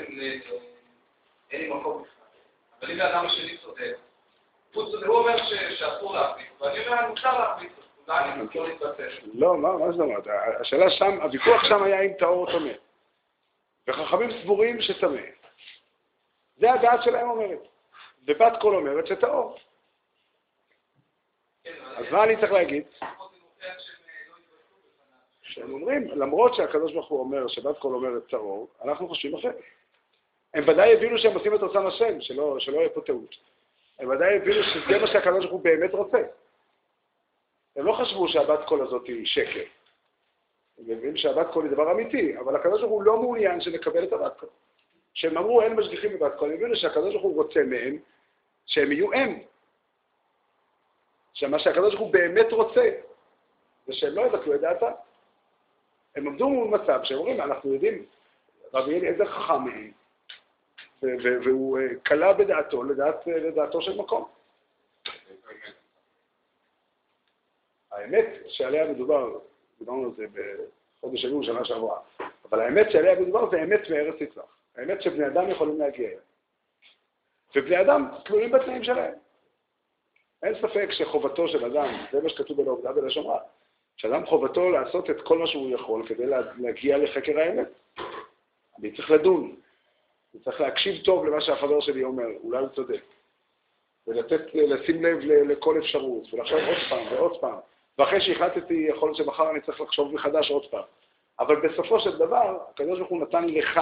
[1.50, 2.24] אין לי מקום בכלל,
[2.80, 3.96] אבל אם האדם השני צודק,
[4.74, 5.36] הוא אומר
[5.74, 7.72] שאסור להחליט, ואני אומר, מותר להחליט,
[9.34, 10.26] לא, מה זאת אומרת?
[10.60, 12.72] השאלה שם, הוויכוח שם היה אם טהור או טמא.
[13.88, 15.20] וחכמים סבורים שטמא.
[16.56, 17.58] זה הדעת שלהם אומרת.
[18.26, 19.58] ובת קול אומרת שטהור.
[21.96, 22.82] אז מה אני צריך להגיד?
[25.42, 29.60] שהם אומרים, למרות שהקדוש ברוך הוא אומר שבת קול אומרת טהור, אנחנו חושבים אחרת.
[30.54, 33.36] הם ודאי הבינו שהם עושים את רצון השם, שלא, שלא יהיה פה טעות.
[33.98, 36.22] הם ודאי הבינו שזה מה שהקדוש ברוך הוא באמת רוצה.
[37.76, 39.64] הם לא חשבו שהבת קול הזאת היא שקר.
[40.78, 44.12] הם מבינים שהבת קול היא דבר אמיתי, אבל הקדוש ברוך הוא לא מעוניין שנקבל את
[44.12, 44.48] הבת קול.
[45.14, 47.98] שהם אמרו אין משגיחים בבת קול, הם הבינו שהקדוש ברוך הוא רוצה מהם
[48.66, 49.38] שהם יהיו הם.
[51.34, 52.90] שמה שהקדוש ברוך הוא באמת רוצה,
[53.86, 54.92] זה שהם לא יבטלו את דעתם.
[56.16, 58.04] הם עמדו מול מצב שהם אומרים, אנחנו יודעים,
[58.74, 59.92] רבי אליעזר חכם מהם,
[61.44, 64.28] והוא קלע אה, בדעתו לדעת, לדעתו של מקום.
[67.92, 69.38] האמת שעליה מדובר,
[69.78, 70.24] דיברנו על זה
[70.98, 72.00] בחודש אלול שנה שעברה,
[72.44, 74.56] אבל האמת שעליה מדובר זה אמת מארץ יצלח.
[74.76, 76.20] האמת שבני אדם יכולים להגיע אליה.
[77.56, 79.14] ובני אדם תלויים בתנאים שלהם.
[80.44, 83.38] אין ספק שחובתו של אדם, זה מה שכתוב בלעובדה בלשון רע,
[83.96, 86.26] שאדם חובתו לעשות את כל מה שהוא יכול כדי
[86.58, 87.68] להגיע לחקר האמת.
[88.80, 89.56] אני צריך לדון,
[90.34, 93.00] אני צריך להקשיב טוב למה שהחבר שלי אומר, אולי הוא צודק.
[94.06, 97.58] ולתת, לשים לב לכל אפשרות, ולחשוב עוד פעם ועוד פעם.
[97.98, 100.82] ואחרי שהחלטתי, יכול להיות שמחר אני צריך לחשוב מחדש עוד פעם.
[101.40, 103.80] אבל בסופו של דבר, הקדוש ברוך הוא נתן לך,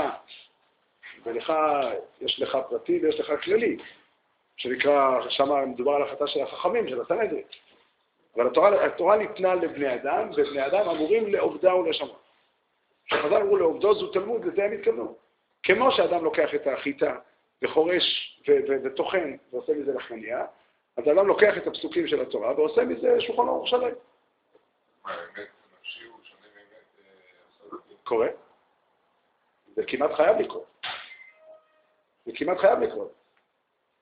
[1.25, 1.53] ולך,
[2.21, 3.77] יש לך פרטי ויש לך כללי,
[4.63, 7.43] שנקרא, שם מדובר על החלטה של החכמים, של הסנהדרין.
[8.37, 12.15] אבל התורה, התורה ניתנה לבני אדם, ובני אדם אמורים לעובדה ולשמה.
[13.07, 15.17] כשחז"ל אמרו לעובדו זו תלמוד, לזה הם התכוונו.
[15.63, 17.17] כמו שאדם לוקח את החיטה
[17.63, 18.39] וחורש
[18.85, 20.45] וטוחן ועושה מזה לחמניה,
[20.97, 23.81] אז האדם לוקח את הפסוקים של התורה ועושה מזה שולחן אורך שלם.
[23.81, 23.91] מה,
[25.05, 25.49] אמת
[25.81, 27.73] נפשי הוא שונה מאמת?
[27.73, 28.29] אה, קורה.
[29.75, 30.87] זה כמעט חייב לקרות.
[32.27, 33.22] זה כמעט חייב לקרות.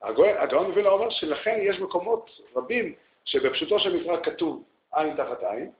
[0.03, 5.71] הגאון מבין אומר שלכן יש מקומות רבים שבפשוטו של מקרא כתוב עין תחת עין,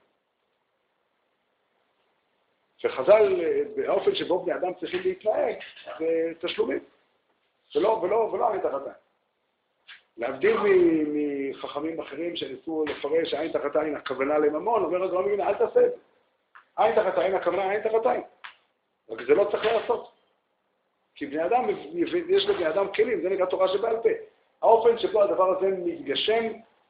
[2.83, 3.41] וחז"ל,
[3.75, 5.55] באופן שבו בני אדם צריכים להתנהג,
[5.99, 6.79] זה תשלומים,
[7.75, 8.93] ולא, ולא, ולא עין תחת עין.
[10.17, 10.57] להבדיל
[11.07, 15.91] מחכמים אחרים שניסו לפרש עין תחת עין הכוונה לממון, אומר הגאון מבין, אל תעשה את
[15.91, 15.97] זה.
[16.77, 18.21] עין תחת עין הכוונה עין תחת עין.
[19.09, 20.20] רק זה לא צריך לעשות.
[21.15, 21.69] כי בני אדם,
[22.29, 24.09] יש לבני אדם כלים, זה נקרא תורה שבעל פה.
[24.61, 26.43] האופן שבו הדבר הזה מתגשם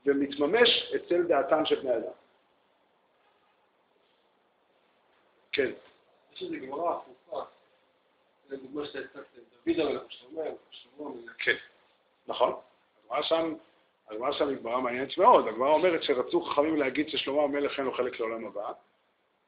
[0.06, 2.12] ומתממש אצל דעתם של בני אדם.
[5.52, 5.72] כן.
[6.34, 7.46] יש איזו גמרא הפוכה,
[8.50, 10.52] זו דוגמה שאתה הצגת, דוד המלך, שאומר,
[11.00, 11.34] המלך.
[11.38, 11.56] כן,
[12.28, 12.54] נכון.
[13.06, 13.56] הגמרא שם,
[14.10, 15.48] הגמרא שם היא גמרא מעניינת מאוד.
[15.48, 18.72] הגמרא אומרת שרצו חכמים להגיד ששלמה המלך אין לו חלק לעולם הבא,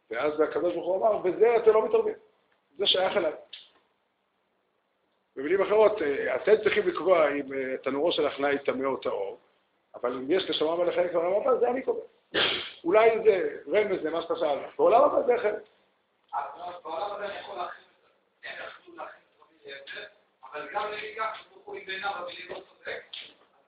[0.10, 2.16] ואז הקדוש ברוך הוא אמר, בזה אתם לא מתערבים,
[2.78, 3.34] זה שייך אליי.
[5.36, 9.40] במילים אחרות, אה, אתם צריכים לקבוע אם אה, תנורו של הכנאי טמא או טהור,
[9.96, 12.02] אבל אם יש לשלמה המלך חלק לעולם הבא, זה אני קובע.
[12.84, 14.76] אולי זה רמז למה שאתה שאלת.
[14.78, 15.64] בעולם הבא זה אחרת.
[16.84, 18.50] בעולם הזה אני יכול להכין את זה.
[18.50, 20.04] הם יכלו להכין את רבי
[20.54, 23.04] אבל גם נגיד כך, שהוא בעיניו המילים לא צודק.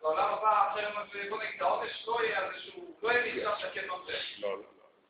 [0.01, 4.39] בעולם הבא, אחרי בוא נגיד, העונש לא יהיה איזשהו, לא יהיה מצב שכן ממזק.
[4.39, 4.57] לא,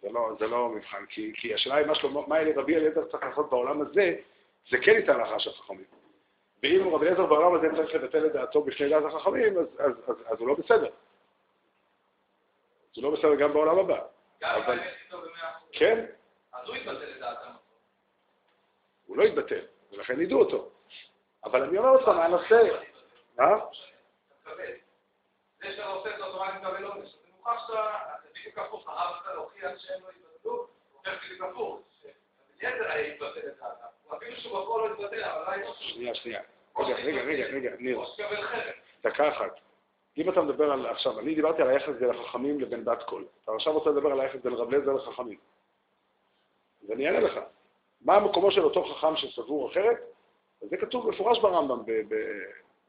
[0.04, 0.36] לא, לא.
[0.39, 1.96] זה לא מבחן, כי השאלה היא מה
[2.56, 4.15] רבי אליעזר צריך לעשות בעולם הזה,
[4.70, 5.94] זה כן ניתן להכרעה של חכמים.
[6.65, 10.15] ואם רבי אליעזר בעולם הזה צריך לבטל את דעתו בפני דעת החכמים, אז, אז, אז,
[10.25, 10.89] אז הוא לא בסדר.
[12.95, 14.01] זה לא בסדר גם בעולם הבא.
[14.41, 14.75] גם אחוז.
[15.71, 16.06] כן.
[16.54, 17.51] אז הוא יתבטל את דעתם.
[19.06, 20.69] הוא לא יתבטל, ולכן ידעו אותו.
[21.43, 22.62] אבל אני אומר עוד פעם, הנושא...
[23.38, 23.47] מה?
[25.60, 27.10] זה שאתה עושה את התורה, אני מקבל עונש.
[27.10, 31.80] זה מוכרח שאתה, זה בדיוק הפוך, הרב אתה להוכיח שהם לא יתבטלו, הופך בדיוק הפוך.
[32.58, 34.15] יתר היה יתבטל את דעתם.
[34.17, 36.41] אפילו שהוא בפועל לא יתבטל, אבל לא שנייה, שנייה.
[36.78, 38.02] רגע, רגע, רגע, רגע, ניר.
[39.04, 39.60] דקה אחת.
[40.18, 43.26] אם אתה מדבר על, עכשיו, אני דיברתי על היחס בין החכמים לבין בת קול.
[43.44, 45.38] אתה עכשיו רוצה לדבר על היחס בין רב לזר לחכמים.
[46.84, 47.40] אז אני אענה לך.
[48.02, 49.98] מה מקומו של אותו חכם שסבור אחרת?
[50.62, 51.84] זה כתוב מפורש ברמב"ם,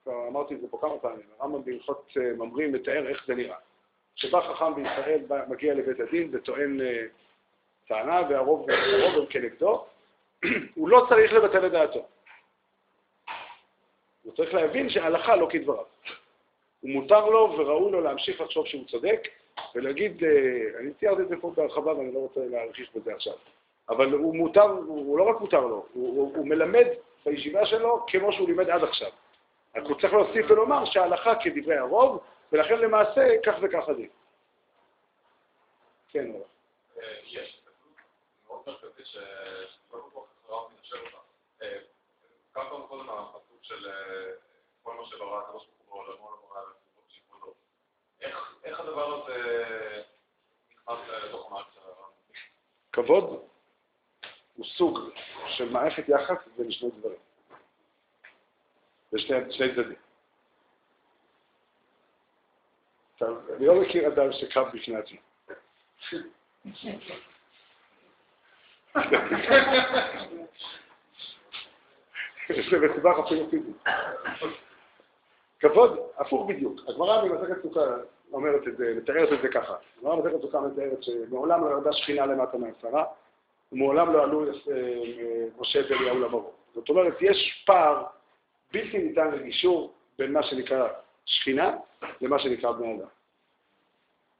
[0.02, 3.56] כבר אמרתי את זה פה כמה פעמים, הרמב"ם בהלכות אה, ממרים מתאר איך זה נראה.
[4.14, 7.02] שבא חכם בישראל, מגיע לבית הדין וטוען אה,
[7.88, 9.84] טענה, והרוב הם כנגדו,
[10.74, 12.06] הוא לא צריך לבטל את דעתו.
[14.26, 15.84] הוא צריך להבין שההלכה לא כדבריו.
[16.82, 19.28] ומותר לו וראוי לו להמשיך לחשוב שהוא צודק,
[19.74, 23.34] ולהגיד, אה, אני ציירתי את זה פה בהרחבה ואני לא רוצה להרחיש בזה עכשיו,
[23.88, 26.86] אבל הוא מותר, הוא לא רק מותר לו, הוא, הוא, הוא מלמד
[27.26, 29.10] בישיבה שלו כמו שהוא לימד עד עכשיו.
[29.76, 32.20] רק הוא צריך להוסיף ולומר שההלכה כדברי הרוב,
[32.52, 34.08] ולכן למעשה כך וכך הדין.
[36.08, 36.46] כן, אורח.
[37.24, 37.60] יש,
[38.48, 39.22] מאוד מרכזי שלא
[39.90, 41.16] כל כך הרב מנשר אותה.
[42.54, 43.06] כמה פעמים קודם
[43.66, 43.90] של
[44.82, 47.54] כל מה שברא, הקדוש ברוך הוא בעולמו לא ברא ולפחות שיפולו.
[48.64, 50.02] איך הדבר הזה
[50.70, 52.10] נכנס לתוך המערכת של הרב?
[52.92, 53.24] כבוד
[54.54, 54.98] הוא סוג
[55.48, 57.18] של מערכת יחס בין שני דברים.
[59.12, 59.96] בשני צדדים.
[63.12, 65.18] עכשיו, אני לא מכיר אדם שקם בפני עצמו.
[72.48, 73.72] זה בטווח אפילו פיזי.
[75.60, 76.80] כבוד, הפוך בדיוק.
[76.88, 77.80] הגמרא במסכת סוכה
[78.32, 79.74] אומרת את זה, מתארת את זה ככה.
[79.98, 83.04] הגמרא במסכת סוכה מתארת שמעולם לא ירדה שכינה למטה מהעשרה,
[83.72, 84.52] ומעולם לא עלו אה,
[85.58, 86.50] משה ואליהו למרום.
[86.74, 88.04] זאת אומרת, יש פער
[88.72, 90.88] בלתי ניתן לגישור בין מה שנקרא
[91.24, 91.76] שכינה
[92.20, 93.06] למה שנקרא בני אדם.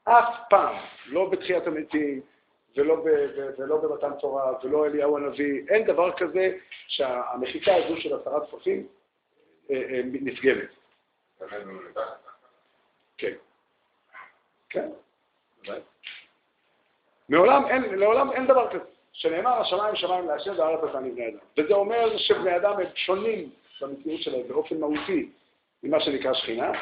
[0.05, 0.77] אף פעם,
[1.07, 2.21] לא בתחיית המתים,
[2.77, 3.09] ולא, ב,
[3.59, 6.57] ולא במתן תורה, ולא אליהו הנביא, אין דבר כזה
[6.89, 8.87] שהמחיקה הזו של עשרה טפחים
[9.71, 10.69] אה, אה, נפגמת.
[13.19, 13.33] כן.
[14.71, 14.89] כן.
[17.29, 21.39] מעולם אין, לעולם אין דבר כזה, שנאמר השמיים שמיים להשם והארץ עשה מבני אדם.
[21.59, 23.51] וזה אומר שבני אדם הם שונים
[23.81, 25.31] במציאות שלהם באופן מהותי
[25.83, 26.73] ממה שנקרא שכינה,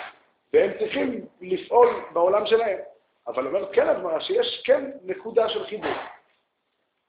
[0.52, 2.78] והם צריכים לפעול בעולם שלהם.
[3.26, 5.92] אבל אומרת כן הגמרא שיש כן נקודה של חיבור.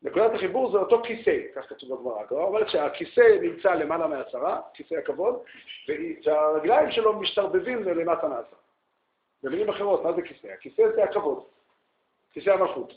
[0.01, 2.21] נקודת החיבור זה אותו כיסא, כך כתוב בגמרא.
[2.21, 5.43] הגמרא אומרת שהכיסא נמצא למעלה מהעשרה, כיסא הכבוד,
[6.25, 8.59] והרגליים שלו משתרבבים למטה מהעשרה.
[9.43, 10.47] במילים אחרות, מה זה כיסא?
[10.47, 11.43] הכיסא זה הכבוד,
[12.31, 12.93] כיסא המלכות.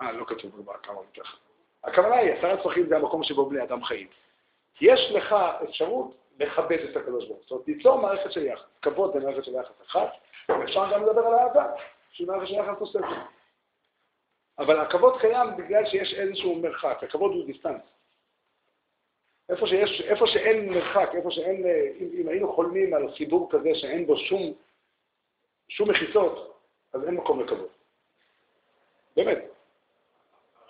[0.00, 1.36] אה, לא כתוב בגמרא כמה מתח.
[1.84, 4.06] הכוונה היא, עשרה צרכים זה המקום שבו בני אדם חיים.
[4.80, 7.42] יש לך אפשרות לכבד את הקדוש ברוך הוא.
[7.42, 8.64] זאת אומרת, ליצור מערכת של יחס.
[8.82, 10.08] כבוד זה מערכת של יחס אחת,
[10.48, 11.66] ואפשר גם לדבר על אהבה,
[12.10, 13.06] שהיא מערכת של יחס נוספת.
[14.58, 17.82] אבל הכבוד קיים בגלל שיש איזשהו מרחק, הכבוד הוא דיסטנס.
[19.48, 21.64] איפה, שיש, איפה שאין מרחק, איפה שאין,
[22.00, 24.52] אם, אם היינו חולמים על חיבור כזה שאין בו שום,
[25.68, 26.60] שום מחיצות,
[26.92, 27.68] אז אין מקום לכבוד.
[29.16, 29.38] באמת.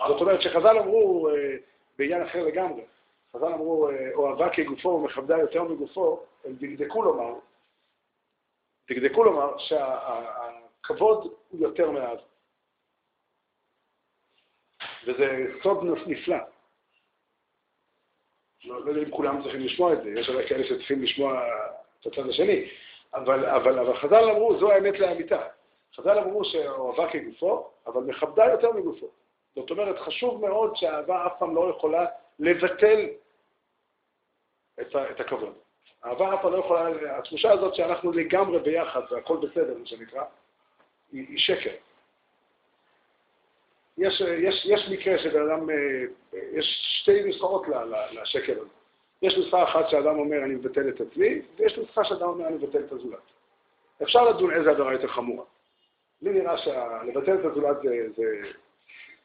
[0.08, 1.56] זאת אומרת שחז"ל אמרו אה,
[1.98, 2.82] בעניין אחר לגמרי,
[3.36, 7.34] חז"ל אמרו, אה, אוהבה כגופו ומכבדה יותר מגופו, הם דקדקו לומר,
[8.90, 12.22] דקדקו לומר שהכבוד הוא יותר מאהבה.
[15.06, 16.36] וזה סוד נפלא.
[18.64, 21.42] לא, לא יודע אם כולם צריכים לשמוע את זה, יש אולי כאלה שצריכים לשמוע
[22.00, 22.68] את הצד השני,
[23.14, 25.40] אבל, אבל, אבל חז"ל אמרו, זו האמת לאמיתה.
[25.96, 29.06] חז"ל אמרו שאוהבה כגופו, אבל מכבדה יותר מגופו.
[29.54, 32.06] זאת אומרת, חשוב מאוד שהאהבה אף פעם לא יכולה
[32.40, 33.06] לבטל
[34.80, 35.54] את, את הכבוד.
[36.04, 40.22] אהבה אף לא יכולה, התחושה הזאת שאנחנו לגמרי ביחד והכל בסדר, מה שנקרא,
[41.12, 41.74] היא, היא שקר.
[43.98, 45.76] יש, יש, יש מקרה שבן אדם, אה,
[46.52, 47.62] יש שתי נוסחאות
[48.12, 48.70] לשקר הזה.
[49.22, 52.78] יש נוסחה אחת שאדם אומר אני מבטל את עצמי, ויש נוסחה שאדם אומר אני מבטל
[52.78, 53.18] את הזולת.
[54.02, 55.44] אפשר לדון איזה עבירה יותר חמורה.
[56.22, 58.24] לי נראה שלבטל את הזולת זה, זה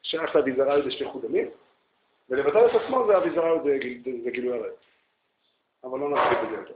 [0.04, 1.50] שייך לאביזריות בשפיכות דמים,
[2.30, 3.64] ולבטל את עצמו זה אביזריות
[4.24, 4.74] זה גילוי הרעב.
[5.84, 6.74] אבל לא נרחיב את זה יותר.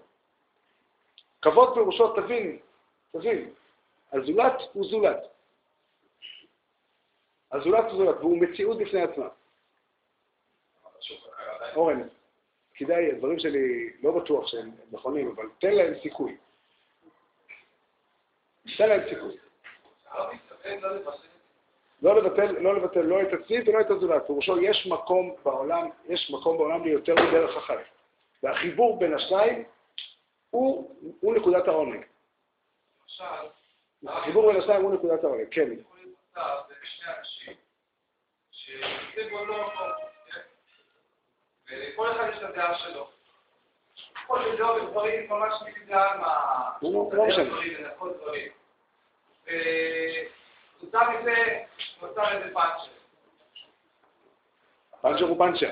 [1.42, 2.60] כבוד פירושו, תבין,
[3.12, 3.54] תבין,
[4.12, 5.20] הזולת הוא זולת.
[7.52, 9.28] הזולת הוא זולת, והוא מציאות בפני עצמה.
[11.76, 12.08] אורן,
[12.74, 16.38] כדאי, הדברים שלי לא בטוח שהם נכונים, אבל תן להם סיכוי.
[18.78, 19.38] תן להם סיכוי.
[22.02, 24.26] לא לבטל, לא לבטל לא את עצמי ולא את הזולת.
[24.28, 27.78] פירושו, יש מקום בעולם, יש מקום בעולם ליותר מדרך אחת.
[28.44, 29.64] והחיבור בין השניים
[30.50, 32.06] הוא, הוא נקודת העונג.
[34.08, 35.70] החיבור בין השניים הוא נקודת העונג, כן.
[41.72, 43.10] וכל אחד יש את הדעה שלו.
[44.28, 46.70] כל של דעות ודברים ממש נגדל מה...
[46.82, 47.60] לא משנה.
[50.80, 51.60] וכתוצאה מזה
[52.02, 52.92] נוצר איזה פאנצ'ר.
[55.02, 55.70] פאנצ'ר הוא פאנצ'ר.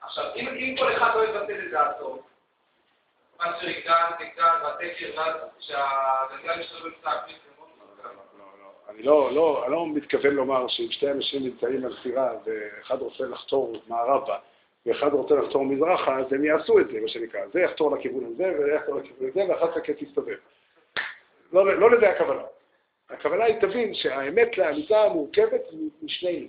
[0.00, 2.22] עכשיו, אם, אם כל אחד לא יבטל את דעתו,
[3.36, 7.18] פאנצ'ר יגדל, יגדל, והתקר, ואז כשהגלגל ישתלב קצת,
[8.88, 13.24] אני לא, לא, אני לא מתכוון לומר שאם שתי אנשים נמצאים על סירה ואחד רוצה
[13.24, 14.38] לחתור מערבה
[14.86, 17.40] ואחד רוצה לחתור מזרחה, אז הם יעשו את זה, מה שנקרא.
[17.52, 20.36] זה יחתור לכיוון הזה וזה יחתור לכיוון הזה ואחר כך תסתובב.
[21.52, 22.42] לא, לא לזה הכוונה.
[23.10, 25.60] הכוונה היא, תבין שהאמת לאמיתה מורכבת
[26.02, 26.48] משנינו.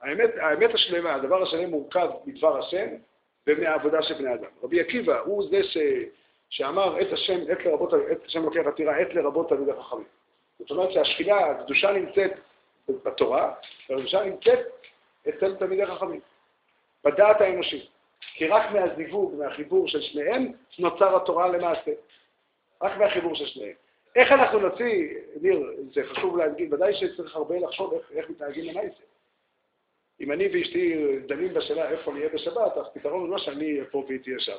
[0.00, 2.86] האמת, האמת השלמה, הדבר השלם מורכב מדבר השם
[3.46, 4.48] ומהעבודה של בני אדם.
[4.62, 5.76] רבי עקיבא הוא זה ש,
[6.50, 10.06] שאמר את השם, את לרבות, את השם לוקח עתירה, את לרבות תלמידי חכמים.
[10.58, 12.32] זאת אומרת שהשכינה, הקדושה נמצאת
[12.88, 13.54] בתורה,
[13.90, 14.58] והקדושה נמצאת
[15.28, 16.20] אצל תלמידי חכמים,
[17.04, 17.86] בדעת האנושית.
[18.20, 21.90] כי רק מהזיווג, מהחיבור של שניהם, נוצר התורה למעשה.
[22.82, 23.85] רק מהחיבור של שניהם.
[24.16, 29.02] איך אנחנו נוציא, ניר, זה חשוב להגיד, ודאי שצריך הרבה לחשוב איך, איך מתנהגים למעשה.
[30.20, 34.04] אם אני ואשתי דנים בשאלה איפה נהיה בשבת, אז פתרון הוא לא שאני אהיה פה
[34.08, 34.56] והיא תהיה שם.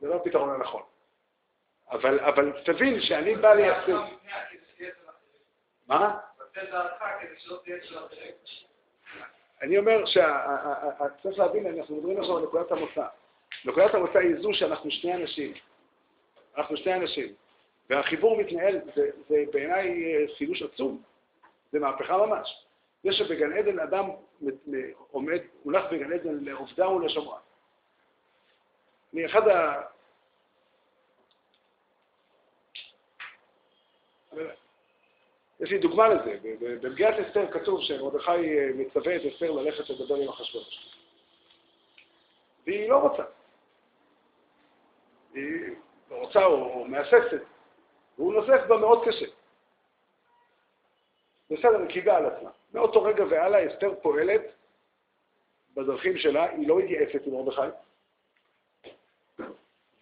[0.00, 0.82] זה לא הפתרון הנכון.
[1.90, 3.92] אבל, אבל תבין שאני בא לייצג...
[5.88, 6.18] מה?
[9.62, 13.06] אני אומר שצריך להבין, אנחנו מדברים עכשיו על נקודת המוצא.
[13.64, 15.52] נקודת המוצא היא זו שאנחנו שני אנשים.
[16.56, 17.34] אנחנו שני אנשים.
[17.90, 21.02] והחיבור מתנהל, זה, זה בעיניי אה, חידוש עצום,
[21.72, 22.66] זה מהפכה ממש.
[23.02, 24.04] זה שבגן עדן אדם
[25.10, 27.38] עומד, הולך בגן עדן לעובדה ולשומרה.
[29.14, 29.82] אני אחד ה...
[35.60, 40.28] יש לי דוגמה לזה, במגיעת אסתר כתוב שמרדכי אה, מצווה את אסתר ללכת לדבר עם
[40.28, 40.96] אחשוורוש.
[42.66, 43.22] והיא לא רוצה.
[45.34, 45.76] היא
[46.10, 47.42] לא רוצה או מהססת,
[48.20, 49.26] והוא נוזף בה מאוד קשה.
[51.50, 52.50] בסדר, היא קיבלה על עצמה.
[52.74, 54.40] מאותו רגע והלאה אסתר פועלת
[55.74, 57.60] בדרכים שלה, היא לא מתייעצת עם מרדכי.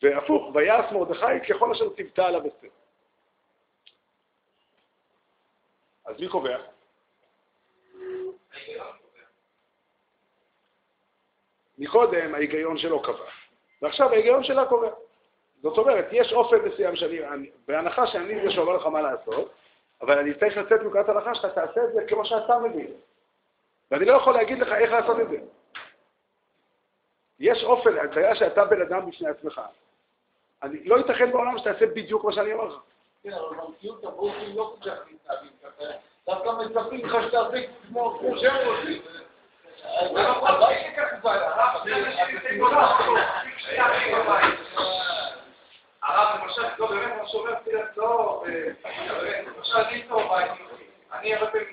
[0.03, 2.69] והפוך, ויעש מרדכי ככל אשר ציוותה עליו אסתר.
[6.05, 6.59] אז מי קובע?
[11.79, 13.31] מקודם ההיגיון שלו קבע,
[13.83, 14.91] ועכשיו ההיגיון שלה קובע.
[15.63, 19.53] זאת אומרת, יש אופן מסוים שאני, בהנחה שאני זה שאומר לך מה לעשות,
[20.01, 22.93] אבל אני צריך לצאת מנקודת הנחה שאתה תעשה את זה כמו שאתה מבין.
[23.91, 25.37] ואני לא יכול להגיד לך איך לעשות את זה.
[27.41, 29.61] יש אופן, יודע שאתה בן אדם בפני עצמך.
[30.63, 32.81] אני, לא ייתכן בעולם שתעשה בדיוק מה שאני אומר לך.
[33.23, 35.85] כן, אבל במציאות הברוכים לא כל כך מתנהגים ככה.
[36.27, 39.03] דווקא מצפים לך שתעשה כמו שהם רוצים.
[46.09, 48.45] הרב, למשל, לא באמת, מה שאומר תפילת לא,
[49.57, 50.33] למשל, אני טוב,
[51.13, 51.67] אני הרבה פעמים,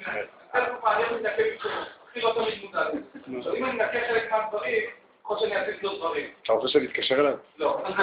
[0.85, 1.43] אני מתנקה
[2.09, 2.99] הכי לא תמיד מודע לזה.
[3.57, 4.83] אם אני מנקה חלק מהדברים,
[5.21, 6.29] יכול שאני אעשה לו דברים.
[6.43, 7.37] אתה רוצה שאני אתקשר אליו?
[7.57, 7.81] לא.
[7.85, 7.93] אני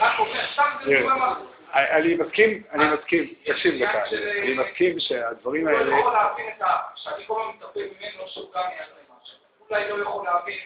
[0.00, 1.34] רק אומר, סתם זה דוגמה
[1.74, 4.02] אני מסכים, אני מסכים, תקשיב דקה,
[4.42, 5.78] אני מסכים שהדברים האלה...
[5.78, 6.76] הוא לא יכול להבין את ה...
[6.94, 9.38] שאני כל הזמן מצפה ממנו שהוא גם יעשה משהו.
[9.70, 10.58] אולי לא יכול להבין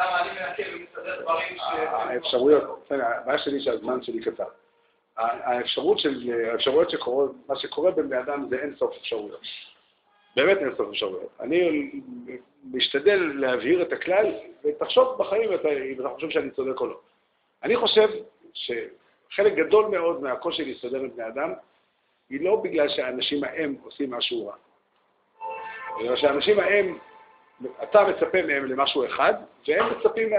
[0.00, 1.60] למה אני מנקה ומסדר דברים ש...
[1.92, 4.48] האפשרויות, הבעיה שלי שהזמן שלי קצר.
[5.16, 9.40] האפשרות של, האפשרויות שקורות, מה שקורה בין בני אדם זה אין סוף אפשרויות.
[10.36, 11.30] באמת אין סוף אפשרויות.
[11.40, 11.90] אני
[12.72, 14.26] משתדל להבהיר את הכלל,
[14.64, 17.00] ותחשוב בחיים אם אתה חושב שאני צודק או לא.
[17.62, 18.08] אני חושב
[18.54, 18.72] ש...
[19.34, 21.52] חלק גדול מאוד מהקושי להסתדר עם בני אדם,
[22.30, 24.54] היא לא בגלל שהאנשים ההם עושים משהו רע.
[26.00, 26.98] אלא שהאנשים ההם,
[27.82, 29.34] אתה מצפה מהם למשהו אחד,
[29.68, 30.30] והם מצפים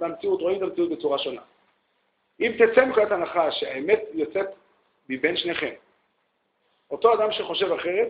[0.00, 1.40] מהמציאות, רואים את המציאות בצורה שונה.
[2.40, 4.46] אם תצא מנקודת הנחה שהאמת יוצאת
[5.08, 5.70] מבין שניכם,
[6.90, 8.08] אותו אדם שחושב אחרת,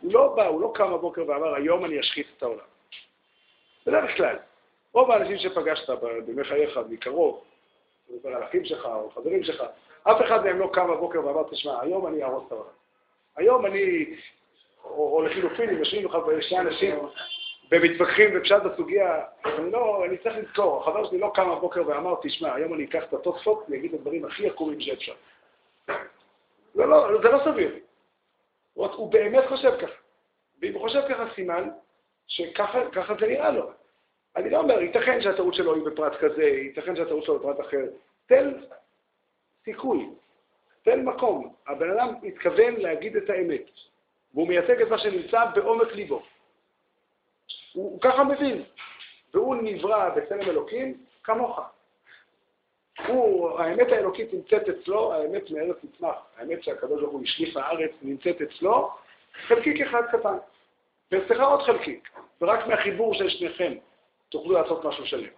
[0.00, 2.64] הוא לא בא, הוא לא קם בבוקר ואמר, היום אני אשחית את העולם.
[3.86, 4.36] בדרך כלל,
[4.92, 5.90] רוב האנשים שפגשת
[6.26, 7.44] בימי חייך מקרוב,
[8.24, 9.64] על אחים שלך או חברים שלך,
[10.02, 12.70] אף אחד מהם לא קם בבוקר ואמר, תשמע, היום אני אהרוס את העולם.
[13.36, 14.04] היום אני,
[14.84, 16.98] או, או לחילופין, אם יושבים לך שני אנשים
[17.72, 22.54] ומתווכחים בפשט הסוגיה, אני לא, אני צריך לזכור, החבר שלי לא קם בבוקר ואמר, תשמע,
[22.54, 25.14] היום אני אקח את התוספות ואגיד את הדברים הכי עקומים שאפשר.
[26.74, 27.78] לא, לא, זה לא סביר.
[28.74, 30.00] הוא, הוא באמת חושב ככה.
[30.62, 31.68] ואם הוא חושב ככה, סימן
[32.26, 33.70] שככה זה נראה לו.
[34.36, 37.84] אני לא אומר, ייתכן שהטעות שלו היא בפרט כזה, ייתכן שהטעות שלו בפרט אחר.
[38.26, 38.52] תן
[39.64, 40.08] סיכוי,
[40.82, 41.54] תן מקום.
[41.66, 43.70] הבן אדם מתכוון להגיד את האמת,
[44.34, 46.22] והוא מייצג את מה שנמצא בעומק ליבו.
[47.78, 48.62] הוא, הוא ככה מבין,
[49.34, 51.60] והוא נברא בצלם אלוקים כמוך.
[53.06, 58.40] הוא, האמת האלוקית נמצאת אצלו, האמת מארץ תצמח, האמת שהקדוש ברוך הוא השליך לארץ נמצאת
[58.40, 58.90] אצלו,
[59.46, 60.36] חלקיק אחד קטן,
[61.12, 62.08] ואצלך עוד חלקיק,
[62.40, 63.74] ורק מהחיבור של שניכם
[64.28, 65.30] תוכלו לעשות משהו שלם.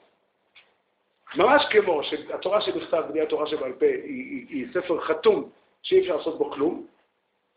[1.37, 5.51] ממש כמו שהתורה שבכתב בלי התורה שבעל פה היא, היא, היא ספר חתום
[5.83, 6.87] שאי אפשר לעשות בו כלום,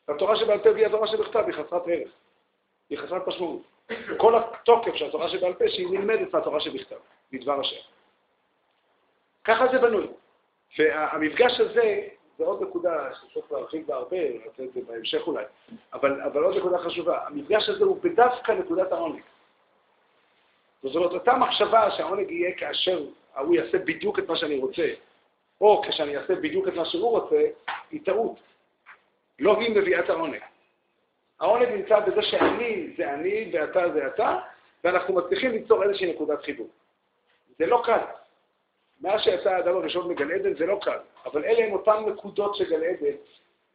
[0.08, 2.10] התורה שבעל פה בלי התורה שבכתב היא חסרת ערך,
[2.90, 3.73] היא חסרת משמעות.
[4.18, 6.96] כל התוקף של התורה שבעל פה שהיא נלמדת מהתורה שבכתב,
[7.32, 7.82] מדבר השם.
[9.44, 10.08] ככה זה בנוי.
[10.80, 12.08] והמפגש הזה,
[12.38, 15.44] זה עוד נקודה שצריך להרחיב בה הרבה, נעשה את זה בהמשך אולי,
[15.94, 19.22] אבל, אבל עוד נקודה חשובה, המפגש הזה הוא בדווקא נקודת העונג.
[20.84, 23.06] זאת אומרת, אותה מחשבה שהעונג יהיה כאשר
[23.36, 24.88] ההוא יעשה בדיוק את מה שאני רוצה,
[25.62, 27.42] או כשאני אעשה בדיוק את מה שהוא רוצה,
[27.92, 28.40] היא טעות.
[29.40, 30.40] לא היא מביאה את העונג.
[31.44, 34.40] העונג נמצא בזה שאני זה אני ואתה זה אתה,
[34.84, 36.70] ואנחנו מצליחים ליצור איזושהי נקודת חיבור.
[37.60, 38.00] זה לא קל.
[39.02, 42.70] מאז שיצא האדם הראשון מגן עדן זה לא קל, אבל אלה הן אותן נקודות של
[42.70, 43.16] גן עדן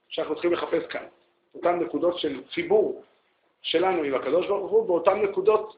[0.09, 1.07] שאנחנו צריכים לחפש כאן.
[1.55, 3.03] אותן נקודות של חיבור
[3.62, 5.77] שלנו עם הקדוש ברוך הוא, ואותן נקודות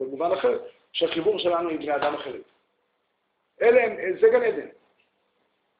[0.00, 0.58] במובן אחר,
[0.92, 2.42] שהחיבור שלנו עם בני אדם אחרים.
[3.62, 4.66] אלה הם, זה גן עדן.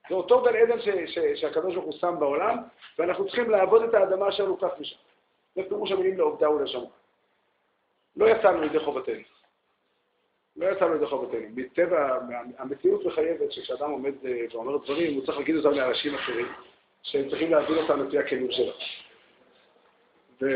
[0.08, 2.56] זה אותו גן עדן ש, ש, שהקדוש ברוך הוא שם בעולם,
[2.98, 5.11] ואנחנו צריכים לעבוד את האדמה אשר לוקח משם.
[5.54, 6.90] זה פירוש המילים לעובדה ולשמוע.
[8.16, 9.22] לא יצאנו ידי חובתנו.
[10.56, 11.40] לא יצאנו ידי חובתנו.
[11.54, 12.18] מטבע,
[12.58, 16.46] המציאות מחייבת שכשאדם עומד אה, ואומר דברים, הוא צריך להגיד אותם לאנשים אחרים,
[17.02, 18.72] שהם צריכים להבין אותם לפי הכלים שלו.
[20.40, 20.48] ולא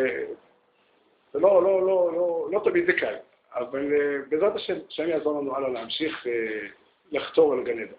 [1.35, 3.15] לא, לא, לא, לא, לא תמיד זה קל,
[3.55, 6.67] אבל אה, בעזרת השם, השם יעזור לנו הלאה להמשיך אה,
[7.13, 7.93] לחתור אל גן עדן.